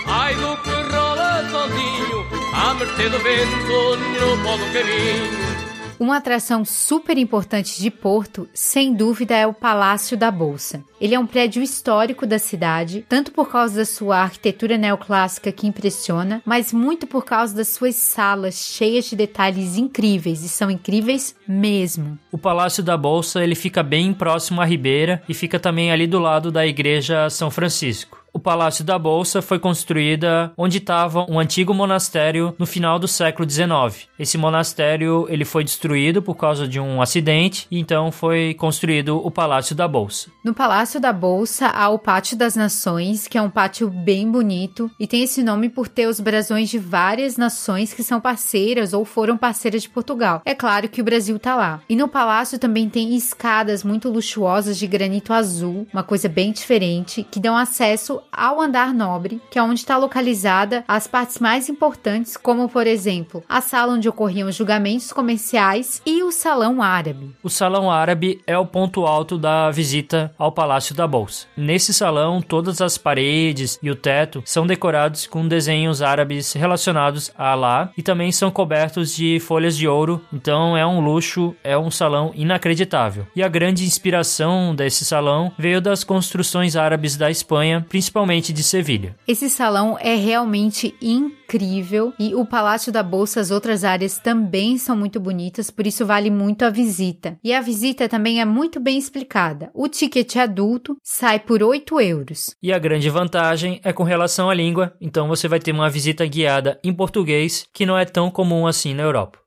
[0.08, 5.61] Ai do que rola sozinho à mercê do vento no pó do caminho.
[6.02, 10.84] Uma atração super importante de Porto, sem dúvida, é o Palácio da Bolsa.
[11.00, 15.68] Ele é um prédio histórico da cidade, tanto por causa da sua arquitetura neoclássica que
[15.68, 21.36] impressiona, mas muito por causa das suas salas cheias de detalhes incríveis, e são incríveis
[21.48, 22.18] mesmo.
[22.32, 26.18] O Palácio da Bolsa ele fica bem próximo à Ribeira e fica também ali do
[26.18, 28.21] lado da Igreja São Francisco.
[28.34, 33.50] O Palácio da Bolsa foi construída onde estava um antigo monastério no final do século
[33.50, 34.08] XIX.
[34.18, 39.30] Esse monastério ele foi destruído por causa de um acidente e então foi construído o
[39.30, 40.32] Palácio da Bolsa.
[40.46, 44.90] No Palácio da Bolsa há o Pátio das Nações, que é um pátio bem bonito
[44.98, 49.04] e tem esse nome por ter os brasões de várias nações que são parceiras ou
[49.04, 50.42] foram parceiras de Portugal.
[50.46, 51.82] É claro que o Brasil tá lá.
[51.90, 57.28] E no palácio também tem escadas muito luxuosas de granito azul, uma coisa bem diferente,
[57.30, 62.38] que dão acesso ao andar nobre, que é onde está localizada as partes mais importantes,
[62.38, 67.36] como por exemplo, a sala onde ocorriam os julgamentos comerciais e o salão árabe.
[67.44, 71.48] O salão árabe é o ponto alto da visita ao Palácio da Bolsa.
[71.58, 77.52] Nesse salão, todas as paredes e o teto são decorados com desenhos árabes relacionados a
[77.52, 81.92] Alá e também são cobertos de folhas de ouro, então é um luxo, é um
[81.92, 83.28] salão inacreditável.
[83.36, 88.62] E a grande inspiração desse salão veio das construções árabes da Espanha, principalmente principalmente de
[88.62, 89.16] Sevilha.
[89.26, 94.98] Esse salão é realmente incrível e o Palácio da Bolsa, as outras áreas também são
[94.98, 97.38] muito bonitas, por isso vale muito a visita.
[97.42, 99.72] E a visita também é muito bem explicada.
[99.74, 102.54] O ticket adulto sai por 8 euros.
[102.62, 106.26] E a grande vantagem é com relação à língua, então você vai ter uma visita
[106.26, 109.40] guiada em português, que não é tão comum assim na Europa.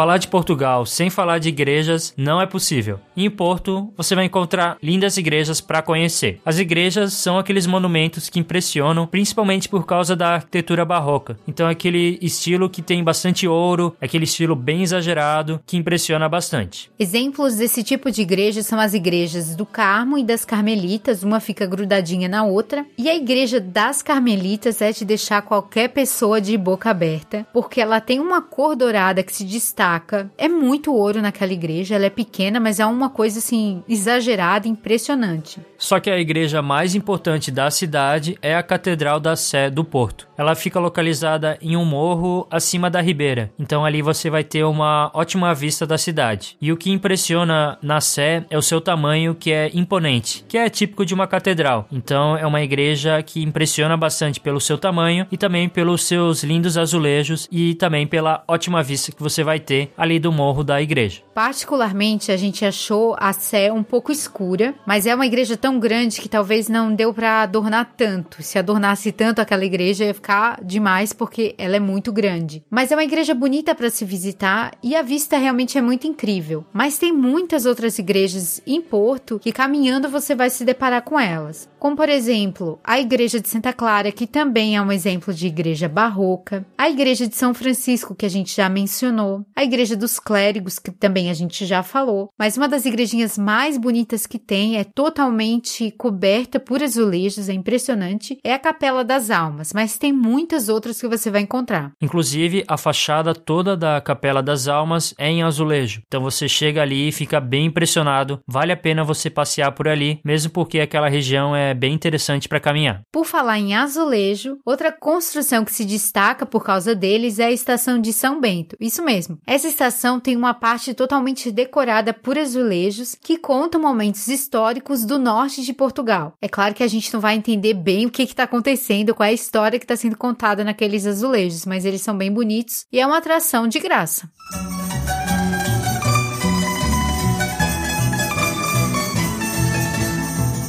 [0.00, 2.98] Falar de Portugal sem falar de igrejas não é possível.
[3.14, 6.40] em Porto, você vai encontrar lindas igrejas para conhecer.
[6.42, 11.38] As igrejas são aqueles monumentos que impressionam, principalmente por causa da arquitetura barroca.
[11.46, 16.30] Então, é aquele estilo que tem bastante ouro, é aquele estilo bem exagerado que impressiona
[16.30, 16.90] bastante.
[16.98, 21.66] Exemplos desse tipo de igreja são as igrejas do Carmo e das Carmelitas, uma fica
[21.66, 26.88] grudadinha na outra, e a igreja das Carmelitas é de deixar qualquer pessoa de boca
[26.88, 30.30] aberta, porque ela tem uma cor dourada que se destaca destaca.
[30.38, 35.60] É muito ouro naquela igreja, ela é pequena, mas é uma coisa assim exagerada, impressionante.
[35.80, 40.28] Só que a igreja mais importante da cidade é a Catedral da Sé do Porto.
[40.36, 45.10] Ela fica localizada em um morro acima da ribeira, então ali você vai ter uma
[45.14, 46.56] ótima vista da cidade.
[46.60, 50.68] E o que impressiona na Sé é o seu tamanho, que é imponente, que é
[50.68, 51.86] típico de uma catedral.
[51.90, 56.76] Então é uma igreja que impressiona bastante pelo seu tamanho e também pelos seus lindos
[56.76, 61.22] azulejos e também pela ótima vista que você vai ter ali do morro da igreja.
[61.34, 66.20] Particularmente, a gente achou a Sé um pouco escura, mas é uma igreja tão grande
[66.20, 68.42] que talvez não deu para adornar tanto.
[68.42, 72.64] Se adornasse tanto aquela igreja ia ficar demais porque ela é muito grande.
[72.70, 76.64] Mas é uma igreja bonita para se visitar e a vista realmente é muito incrível.
[76.72, 81.68] Mas tem muitas outras igrejas em Porto que caminhando você vai se deparar com elas.
[81.78, 85.88] Como por exemplo, a igreja de Santa Clara, que também é um exemplo de igreja
[85.88, 90.78] barroca, a igreja de São Francisco, que a gente já mencionou, a igreja dos clérigos,
[90.78, 94.84] que também a gente já falou, mas uma das igrejinhas mais bonitas que tem é
[94.84, 95.59] totalmente
[95.96, 101.08] coberta por azulejos, é impressionante, é a Capela das Almas, mas tem muitas outras que
[101.08, 101.92] você vai encontrar.
[102.00, 106.02] Inclusive, a fachada toda da Capela das Almas é em azulejo.
[106.06, 108.40] Então você chega ali e fica bem impressionado.
[108.46, 112.60] Vale a pena você passear por ali, mesmo porque aquela região é bem interessante para
[112.60, 113.02] caminhar.
[113.12, 118.00] Por falar em azulejo, outra construção que se destaca por causa deles é a estação
[118.00, 118.76] de São Bento.
[118.80, 119.38] Isso mesmo.
[119.46, 125.49] Essa estação tem uma parte totalmente decorada por azulejos que contam momentos históricos do norte
[125.50, 126.34] norte de Portugal.
[126.40, 129.30] É claro que a gente não vai entender bem o que está acontecendo, qual é
[129.30, 133.06] a história que está sendo contada naqueles azulejos, mas eles são bem bonitos e é
[133.06, 134.30] uma atração de graça.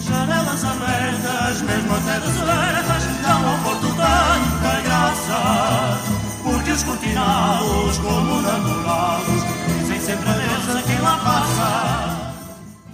[0.03, 5.99] Janelas abertas, mesmo até desertas, dão ao Porto tanta graça,
[6.43, 9.43] porque os cortinados, como namurados,
[9.79, 12.10] dizem sempre a Deus a quem lá passa.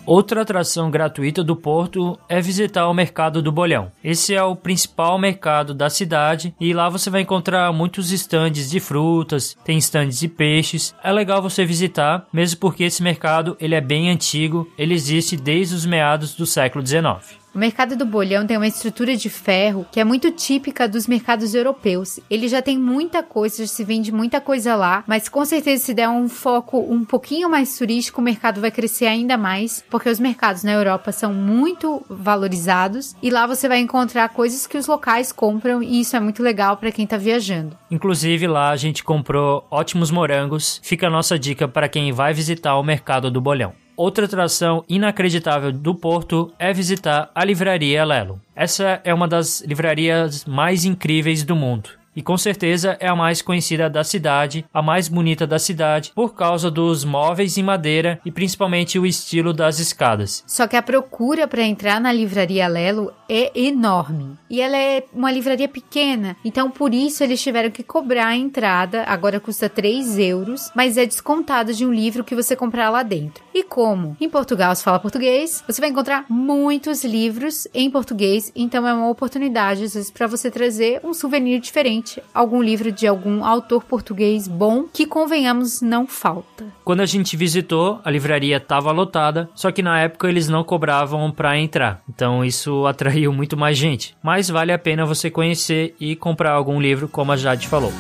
[0.08, 3.92] Outra atração gratuita do Porto é visitar o Mercado do Bolhão.
[4.02, 8.80] Esse é o principal mercado da cidade e lá você vai encontrar muitos estandes de
[8.80, 10.96] frutas, tem estandes de peixes.
[11.04, 15.76] É legal você visitar, mesmo porque esse mercado ele é bem antigo, ele existe desde
[15.76, 17.38] os meados do século XIX.
[17.58, 21.56] O mercado do bolhão tem uma estrutura de ferro que é muito típica dos mercados
[21.56, 22.20] europeus.
[22.30, 25.92] Ele já tem muita coisa, já se vende muita coisa lá, mas com certeza se
[25.92, 30.20] der um foco um pouquinho mais turístico, o mercado vai crescer ainda mais, porque os
[30.20, 35.32] mercados na Europa são muito valorizados e lá você vai encontrar coisas que os locais
[35.32, 37.76] compram e isso é muito legal para quem está viajando.
[37.90, 40.80] Inclusive lá a gente comprou ótimos morangos.
[40.84, 43.87] Fica a nossa dica para quem vai visitar o mercado do bolhão.
[43.98, 48.40] Outra atração inacreditável do Porto é visitar a Livraria Lelo.
[48.56, 53.44] Essa é uma das livrarias mais incríveis do mundo e com certeza é a mais
[53.44, 58.32] conhecida da cidade, a mais bonita da cidade, por causa dos móveis em madeira e
[58.32, 60.44] principalmente o estilo das escadas.
[60.48, 64.36] Só que a procura para entrar na livraria Lelo é enorme.
[64.50, 69.04] E ela é uma livraria pequena, então por isso eles tiveram que cobrar a entrada,
[69.04, 73.44] agora custa 3 euros, mas é descontado de um livro que você comprar lá dentro.
[73.54, 78.88] E como em Portugal se fala português, você vai encontrar muitos livros em português, então
[78.88, 83.44] é uma oportunidade às vezes para você trazer um souvenir diferente algum livro de algum
[83.44, 86.66] autor português bom que, convenhamos, não falta.
[86.84, 91.32] Quando a gente visitou, a livraria estava lotada, só que na época eles não cobravam
[91.32, 92.02] para entrar.
[92.10, 94.16] Então isso atraiu muito mais gente.
[94.24, 97.92] Mas vale a pena você conhecer e comprar algum livro, como a Jade falou.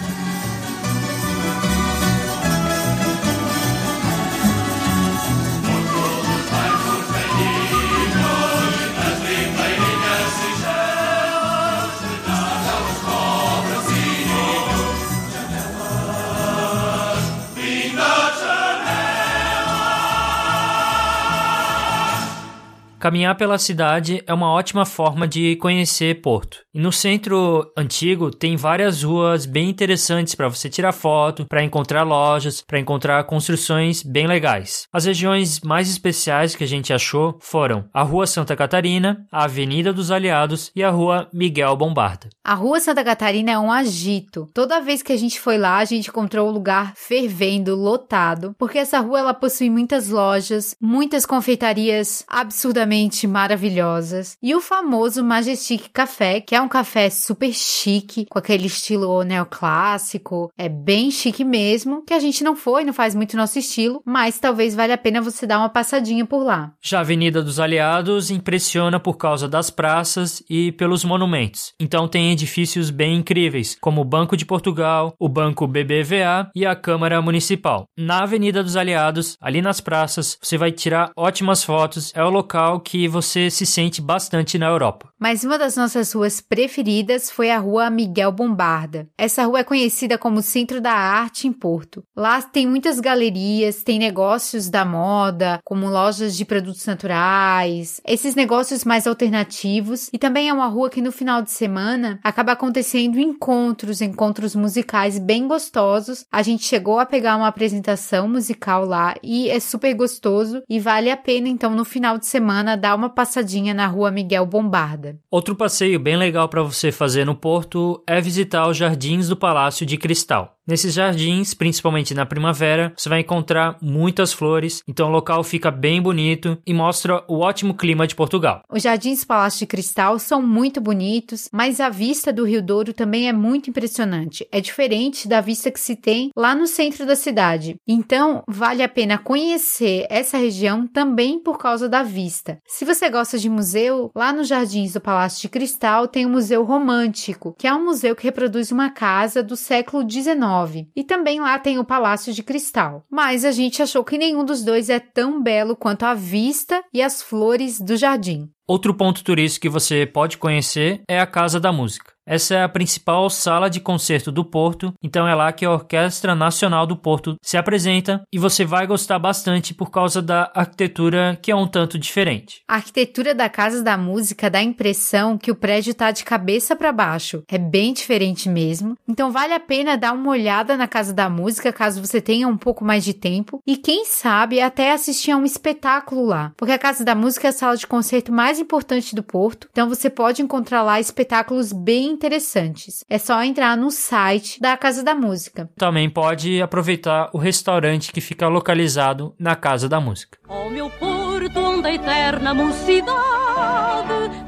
[23.07, 26.57] Caminhar pela cidade é uma ótima forma de conhecer Porto.
[26.73, 32.03] E no centro antigo tem várias ruas bem interessantes para você tirar foto, para encontrar
[32.03, 34.87] lojas, para encontrar construções bem legais.
[34.91, 39.93] As regiões mais especiais que a gente achou foram a Rua Santa Catarina, a Avenida
[39.93, 42.27] dos Aliados e a Rua Miguel Bombarda.
[42.43, 44.49] A Rua Santa Catarina é um agito.
[44.53, 48.79] Toda vez que a gente foi lá, a gente encontrou o lugar fervendo, lotado, porque
[48.79, 52.96] essa rua ela possui muitas lojas, muitas confeitarias absurdamente
[53.27, 54.35] maravilhosas.
[54.41, 60.49] E o famoso Majestic Café, que é um café super chique, com aquele estilo neoclássico,
[60.57, 64.39] é bem chique mesmo, que a gente não foi, não faz muito nosso estilo, mas
[64.39, 66.71] talvez valha a pena você dar uma passadinha por lá.
[66.81, 71.73] Já a Avenida dos Aliados impressiona por causa das praças e pelos monumentos.
[71.79, 76.75] Então tem edifícios bem incríveis, como o Banco de Portugal, o Banco BBVA e a
[76.75, 77.85] Câmara Municipal.
[77.97, 82.76] Na Avenida dos Aliados, ali nas praças, você vai tirar ótimas fotos, é o local
[82.79, 85.09] que você se sente bastante na Europa.
[85.19, 89.07] Mas uma das nossas ruas preferidas foi a Rua Miguel Bombarda.
[89.17, 92.03] Essa rua é conhecida como Centro da Arte em Porto.
[92.15, 98.83] Lá tem muitas galerias, tem negócios da moda, como lojas de produtos naturais, esses negócios
[98.83, 104.01] mais alternativos, e também é uma rua que no final de semana acaba acontecendo encontros,
[104.01, 106.25] encontros musicais bem gostosos.
[106.31, 111.09] A gente chegou a pegar uma apresentação musical lá e é super gostoso e vale
[111.09, 115.17] a pena então no final de semana semana dá uma passadinha na rua Miguel Bombarda.
[115.31, 119.85] Outro passeio bem legal para você fazer no Porto é visitar os jardins do Palácio
[119.85, 120.56] de Cristal.
[120.67, 126.01] Nesses jardins, principalmente na primavera, você vai encontrar muitas flores, então o local fica bem
[126.01, 128.63] bonito e mostra o ótimo clima de Portugal.
[128.69, 133.29] Os jardins Palácio de Cristal são muito bonitos, mas a vista do Rio Douro também
[133.29, 134.45] é muito impressionante.
[134.51, 137.77] É diferente da vista que se tem lá no centro da cidade.
[137.87, 142.59] Então, vale a pena conhecer essa região também por causa da vista.
[142.67, 146.65] Se você gosta de museu, lá nos jardins do Palácio de Cristal tem o Museu
[146.65, 150.56] Romântico, que é um museu que reproduz uma casa do século XIX
[150.95, 153.05] e também lá tem o Palácio de Cristal.
[153.09, 157.01] Mas a gente achou que nenhum dos dois é tão belo quanto a vista e
[157.01, 158.49] as flores do jardim.
[158.67, 162.16] Outro ponto turístico que você pode conhecer é a Casa da Música.
[162.27, 166.35] Essa é a principal sala de concerto do Porto, então é lá que a Orquestra
[166.35, 171.49] Nacional do Porto se apresenta e você vai gostar bastante por causa da arquitetura que
[171.49, 172.63] é um tanto diferente.
[172.67, 176.75] A arquitetura da Casa da Música dá a impressão que o prédio está de cabeça
[176.75, 177.43] para baixo.
[177.47, 178.97] É bem diferente mesmo.
[179.07, 182.57] Então vale a pena dar uma olhada na Casa da Música caso você tenha um
[182.57, 186.79] pouco mais de tempo e quem sabe até assistir a um espetáculo lá, porque a
[186.79, 189.69] Casa da Música é a sala de concerto mais importante do Porto.
[189.71, 193.03] Então você pode encontrar lá espetáculos bem interessantes.
[193.07, 195.69] É só entrar no site da Casa da Música.
[195.77, 200.39] Também pode aproveitar o restaurante que fica localizado na Casa da Música.
[200.49, 203.13] Ó meu porto, onde a eterna mocidade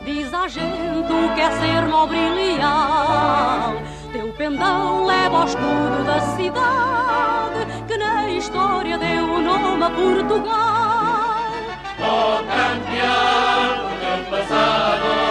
[0.03, 3.75] diz a gente o que é ser nobre e leal.
[4.11, 11.29] Teu pendão leva ao escudo da cidade que na história deu o nome a Portugal.
[12.01, 15.28] Ó campeão, o teu passado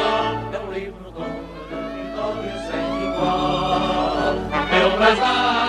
[4.78, 5.18] igual.
[5.18, 5.67] Teu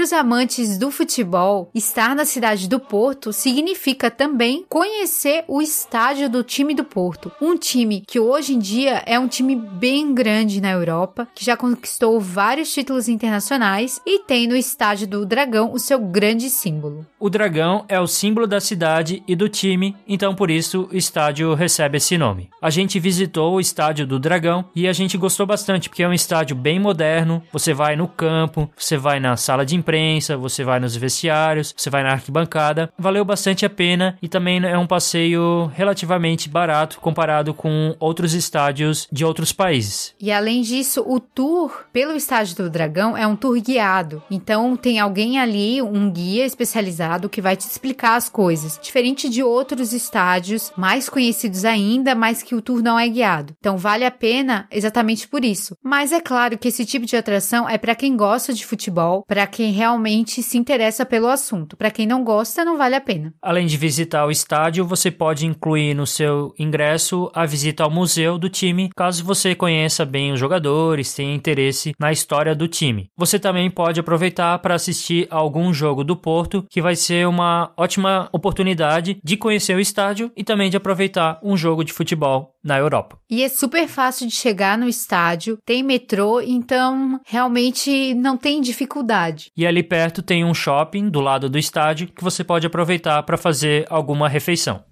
[0.00, 6.30] Para os amantes do futebol, estar na cidade do Porto significa também conhecer o estádio
[6.30, 7.30] do time do Porto.
[7.38, 11.54] Um time que hoje em dia é um time bem grande na Europa, que já
[11.54, 17.04] conquistou vários títulos internacionais e tem no estádio do Dragão o seu grande símbolo.
[17.18, 21.52] O dragão é o símbolo da cidade e do time, então por isso o estádio
[21.52, 22.48] recebe esse nome.
[22.62, 26.14] A gente visitou o estádio do Dragão e a gente gostou bastante, porque é um
[26.14, 27.42] estádio bem moderno.
[27.52, 29.89] Você vai no campo, você vai na sala de imprensa,
[30.38, 32.92] você vai nos vestiários, você vai na arquibancada.
[32.98, 39.08] Valeu bastante a pena e também é um passeio relativamente barato comparado com outros estádios
[39.10, 40.14] de outros países.
[40.20, 44.22] E além disso, o tour pelo estádio do Dragão é um tour guiado.
[44.30, 49.42] Então tem alguém ali, um guia especializado que vai te explicar as coisas, diferente de
[49.42, 53.54] outros estádios mais conhecidos ainda, mas que o tour não é guiado.
[53.58, 55.76] Então vale a pena exatamente por isso.
[55.82, 59.46] Mas é claro que esse tipo de atração é para quem gosta de futebol, para
[59.46, 61.74] quem realmente se interessa pelo assunto.
[61.74, 63.32] Para quem não gosta, não vale a pena.
[63.40, 68.36] Além de visitar o estádio, você pode incluir no seu ingresso a visita ao museu
[68.36, 73.08] do time, caso você conheça bem os jogadores, tenha interesse na história do time.
[73.16, 77.72] Você também pode aproveitar para assistir a algum jogo do Porto, que vai ser uma
[77.74, 82.78] ótima oportunidade de conhecer o estádio e também de aproveitar um jogo de futebol na
[82.78, 83.18] Europa.
[83.30, 89.50] E é super fácil de chegar no estádio, tem metrô, então realmente não tem dificuldade.
[89.56, 93.36] E ali perto tem um shopping do lado do estádio que você pode aproveitar para
[93.36, 94.84] fazer alguma refeição.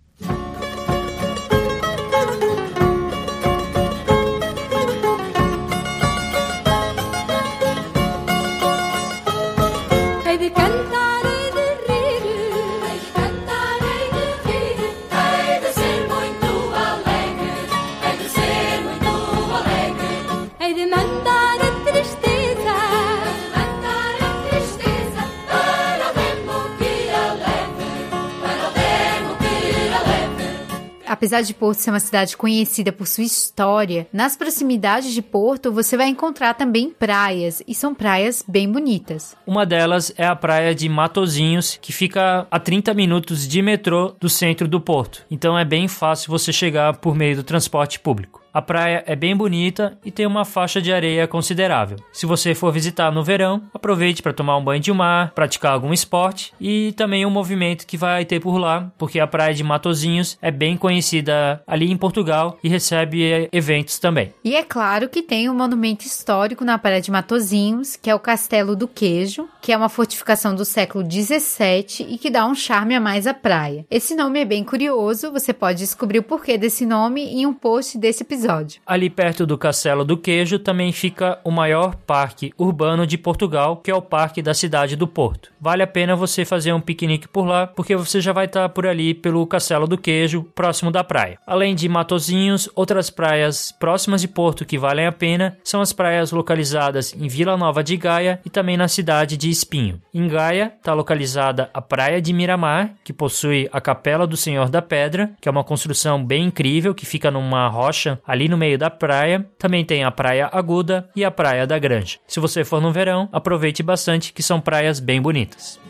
[31.18, 35.96] Apesar de Porto ser uma cidade conhecida por sua história, nas proximidades de Porto você
[35.96, 39.36] vai encontrar também praias, e são praias bem bonitas.
[39.44, 44.28] Uma delas é a praia de Matozinhos, que fica a 30 minutos de metrô do
[44.28, 45.26] centro do porto.
[45.28, 48.40] Então é bem fácil você chegar por meio do transporte público.
[48.59, 51.96] A praia é bem bonita e tem uma faixa de areia considerável.
[52.12, 55.92] Se você for visitar no verão, aproveite para tomar um banho de mar, praticar algum
[55.92, 60.36] esporte e também o movimento que vai ter por lá, porque a praia de Matozinhos
[60.42, 64.34] é bem conhecida ali em Portugal e recebe eh, eventos também.
[64.42, 68.18] E é claro que tem um monumento histórico na Praia de Matozinhos, que é o
[68.18, 72.96] Castelo do Queijo, que é uma fortificação do século 17 e que dá um charme
[72.96, 73.86] a mais à praia.
[73.88, 77.96] Esse nome é bem curioso, você pode descobrir o porquê desse nome em um post
[77.96, 78.47] desse episódio.
[78.86, 83.90] Ali perto do Castelo do Queijo também fica o maior parque urbano de Portugal, que
[83.90, 85.53] é o Parque da Cidade do Porto.
[85.61, 88.86] Vale a pena você fazer um piquenique por lá, porque você já vai estar por
[88.86, 91.38] ali pelo Castelo do Queijo, próximo da praia.
[91.46, 96.32] Além de Matozinhos, outras praias próximas de Porto que valem a pena são as praias
[96.32, 100.01] localizadas em Vila Nova de Gaia e também na cidade de Espinho.
[100.14, 104.80] Em Gaia está localizada a Praia de Miramar, que possui a Capela do Senhor da
[104.80, 108.90] Pedra, que é uma construção bem incrível que fica numa rocha ali no meio da
[108.90, 109.46] praia.
[109.58, 112.18] Também tem a Praia Aguda e a Praia da Granja.
[112.28, 115.80] Se você for no verão, aproveite bastante que são praias bem bonitas.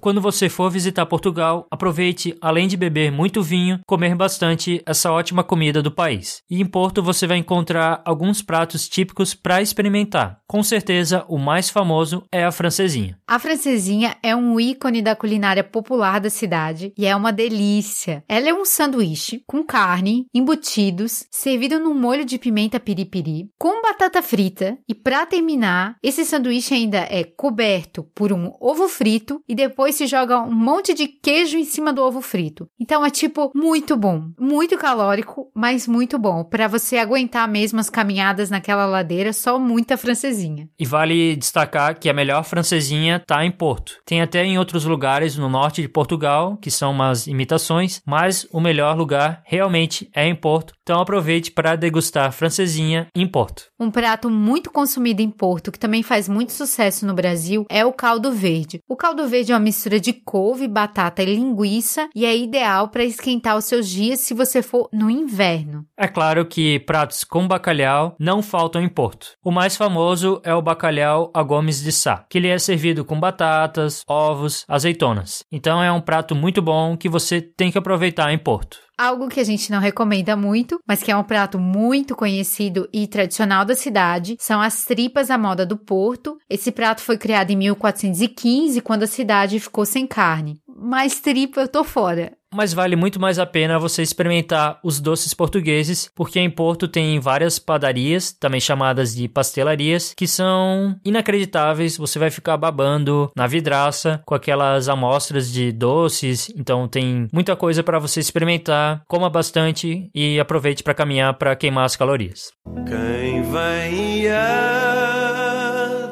[0.00, 5.44] Quando você for visitar Portugal, aproveite, além de beber muito vinho, comer bastante essa ótima
[5.44, 6.42] comida do país.
[6.50, 10.40] E em Porto você vai encontrar alguns pratos típicos para experimentar.
[10.48, 13.18] Com certeza, o mais famoso é a francesinha.
[13.26, 18.24] A francesinha é um ícone da culinária popular da cidade e é uma delícia.
[18.26, 24.22] Ela é um sanduíche com carne, embutidos, servido num molho de pimenta piripiri, com batata
[24.22, 29.89] frita e para terminar, esse sanduíche ainda é coberto por um ovo frito e depois
[29.90, 32.68] depois se joga um monte de queijo em cima do ovo frito.
[32.78, 37.90] Então é tipo muito bom, muito calórico, mas muito bom para você aguentar mesmo as
[37.90, 40.68] caminhadas naquela ladeira, só muita francesinha.
[40.78, 43.96] E vale destacar que a melhor francesinha tá em Porto.
[44.06, 48.60] Tem até em outros lugares no norte de Portugal, que são umas imitações, mas o
[48.60, 50.72] melhor lugar realmente é em Porto.
[50.82, 53.64] Então aproveite para degustar francesinha em Porto.
[53.78, 57.92] Um prato muito consumido em Porto, que também faz muito sucesso no Brasil, é o
[57.92, 58.80] caldo verde.
[58.88, 63.04] O caldo verde é uma mistura de couve, batata e linguiça e é ideal para
[63.04, 65.86] esquentar os seus dias se você for no inverno.
[65.96, 69.28] É claro que pratos com bacalhau não faltam em Porto.
[69.42, 73.18] O mais famoso é o bacalhau a Gomes de Sá, que ele é servido com
[73.18, 75.44] batatas, ovos, azeitonas.
[75.50, 78.89] Então é um prato muito bom que você tem que aproveitar em Porto.
[79.02, 83.06] Algo que a gente não recomenda muito, mas que é um prato muito conhecido e
[83.06, 86.36] tradicional da cidade, são as tripas à moda do Porto.
[86.50, 90.60] Esse prato foi criado em 1415, quando a cidade ficou sem carne.
[90.68, 92.36] Mas tripa eu tô fora.
[92.54, 97.20] Mas vale muito mais a pena você experimentar os doces portugueses, porque em Porto tem
[97.20, 101.96] várias padarias, também chamadas de pastelarias, que são inacreditáveis.
[101.96, 106.52] Você vai ficar babando na vidraça com aquelas amostras de doces.
[106.56, 109.02] Então tem muita coisa para você experimentar.
[109.06, 112.50] Coma bastante e aproveite para caminhar para queimar as calorias.
[112.86, 114.28] Quem vem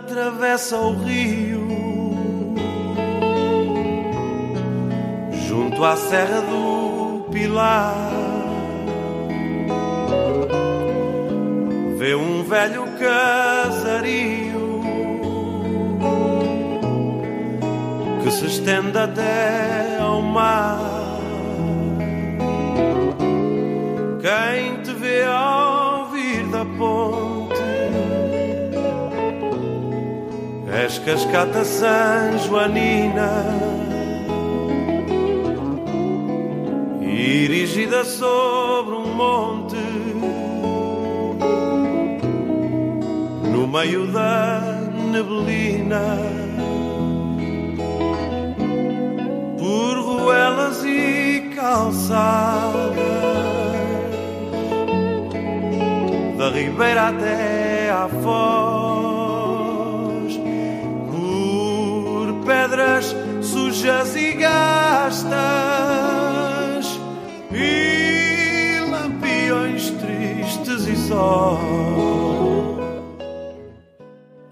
[0.07, 1.58] atravessa o rio
[5.49, 7.95] junto à Serra do Pilar
[11.97, 14.83] vê um velho casario
[18.23, 20.79] que se estende até ao mar.
[24.21, 27.55] Quem te vê ao vir da ponte
[30.71, 33.78] és cascata San Joanina.
[37.29, 39.77] Erigida sobre um monte,
[43.53, 44.61] no meio da
[45.13, 46.17] neblina,
[49.59, 52.97] por ruelas e calçadas,
[56.39, 59.61] da ribeira até à foz,
[61.11, 66.08] por pedras sujas e gastas
[71.09, 72.38] song.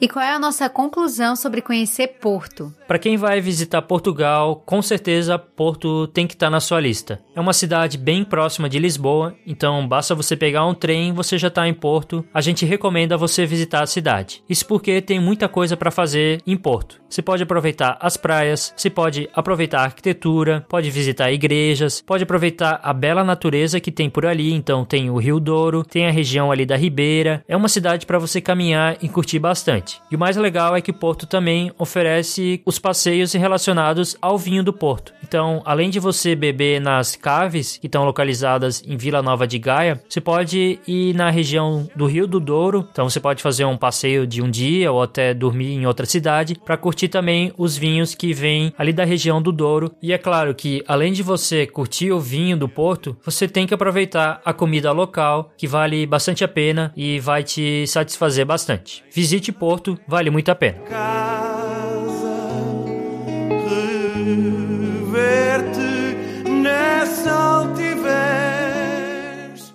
[0.07, 2.73] E qual é a nossa conclusão sobre conhecer Porto?
[2.87, 7.21] Para quem vai visitar Portugal, com certeza Porto tem que estar na sua lista.
[7.35, 11.49] É uma cidade bem próxima de Lisboa, então basta você pegar um trem, você já
[11.49, 12.25] está em Porto.
[12.33, 14.45] A gente recomenda você visitar a cidade.
[14.49, 17.01] Isso porque tem muita coisa para fazer em Porto.
[17.11, 22.79] Você pode aproveitar as praias, você pode aproveitar a arquitetura, pode visitar igrejas, pode aproveitar
[22.81, 24.53] a bela natureza que tem por ali.
[24.53, 27.43] Então tem o Rio Douro, tem a região ali da Ribeira.
[27.49, 29.96] É uma cidade para você caminhar e curtir bastante.
[30.11, 34.73] E o mais legal é que Porto também oferece os passeios relacionados ao vinho do
[34.73, 35.13] Porto.
[35.23, 40.01] Então, além de você beber nas caves que estão localizadas em Vila Nova de Gaia,
[40.09, 42.87] você pode ir na região do Rio do Douro.
[42.93, 46.57] Então, você pode fazer um passeio de um dia ou até dormir em outra cidade
[46.65, 49.93] para curtir também os vinhos que vêm ali da região do Douro.
[50.01, 53.75] E é claro que, além de você curtir o vinho do Porto, você tem que
[53.75, 59.03] aproveitar a comida local, que vale bastante a pena e vai te satisfazer bastante.
[59.13, 59.76] Visite Porto,
[60.07, 60.79] vale muito a pena.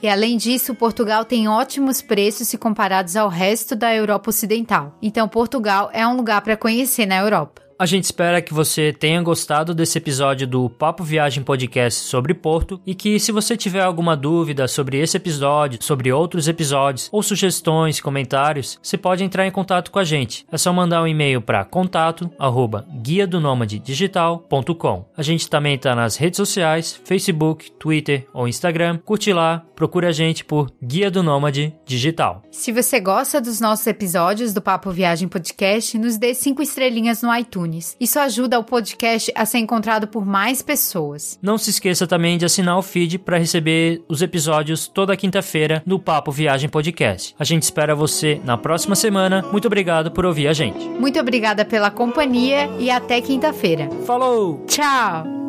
[0.01, 4.97] E além disso, Portugal tem ótimos preços se comparados ao resto da Europa Ocidental.
[4.99, 7.61] Então, Portugal é um lugar para conhecer na Europa.
[7.81, 12.79] A gente espera que você tenha gostado desse episódio do Papo Viagem Podcast sobre Porto
[12.85, 17.99] e que se você tiver alguma dúvida sobre esse episódio, sobre outros episódios ou sugestões,
[17.99, 20.45] comentários, você pode entrar em contato com a gente.
[20.51, 25.05] É só mandar um e-mail para contato arroba guia do digital.com.
[25.17, 28.99] A gente também está nas redes sociais, Facebook, Twitter ou Instagram.
[29.03, 32.43] Curte lá, procure a gente por Guia do Nômade Digital.
[32.51, 37.35] Se você gosta dos nossos episódios do Papo Viagem Podcast, nos dê cinco estrelinhas no
[37.35, 37.70] iTunes.
[37.99, 41.37] Isso ajuda o podcast a ser encontrado por mais pessoas.
[41.41, 45.99] Não se esqueça também de assinar o feed para receber os episódios toda quinta-feira no
[45.99, 47.35] Papo Viagem Podcast.
[47.37, 49.43] A gente espera você na próxima semana.
[49.51, 50.87] Muito obrigado por ouvir a gente.
[50.87, 53.89] Muito obrigada pela companhia e até quinta-feira.
[54.05, 54.65] Falou!
[54.65, 55.41] Tchau!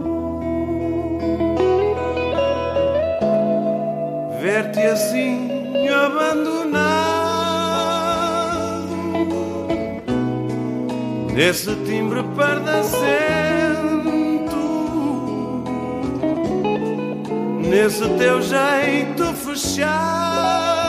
[4.43, 6.82] ver-te assim abandonado
[11.35, 12.93] desse timbre pardacento,
[17.61, 20.83] nesse teu jeito fechado,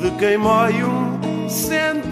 [0.00, 2.06] de quem mói um sentimento,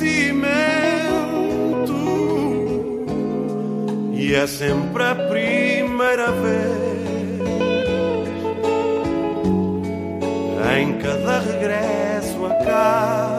[4.12, 6.94] e é sempre a primeira vez.
[10.76, 13.33] Em cada regresso a casa.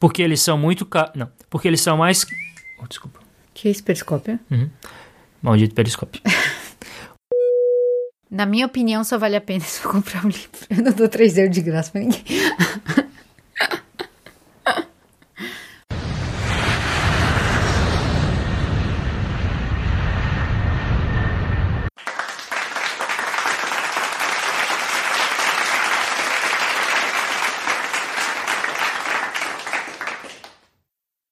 [0.00, 1.12] Porque eles são muito ca...
[1.14, 2.24] Não, porque eles são mais...
[2.82, 3.20] Oh, desculpa.
[3.52, 4.40] Que é esse periscópio?
[5.42, 6.22] Maldito periscópio.
[8.30, 10.48] Na minha opinião, só vale a pena se eu comprar um livro.
[10.70, 12.22] Eu não dou 3 euros de graça pra ninguém.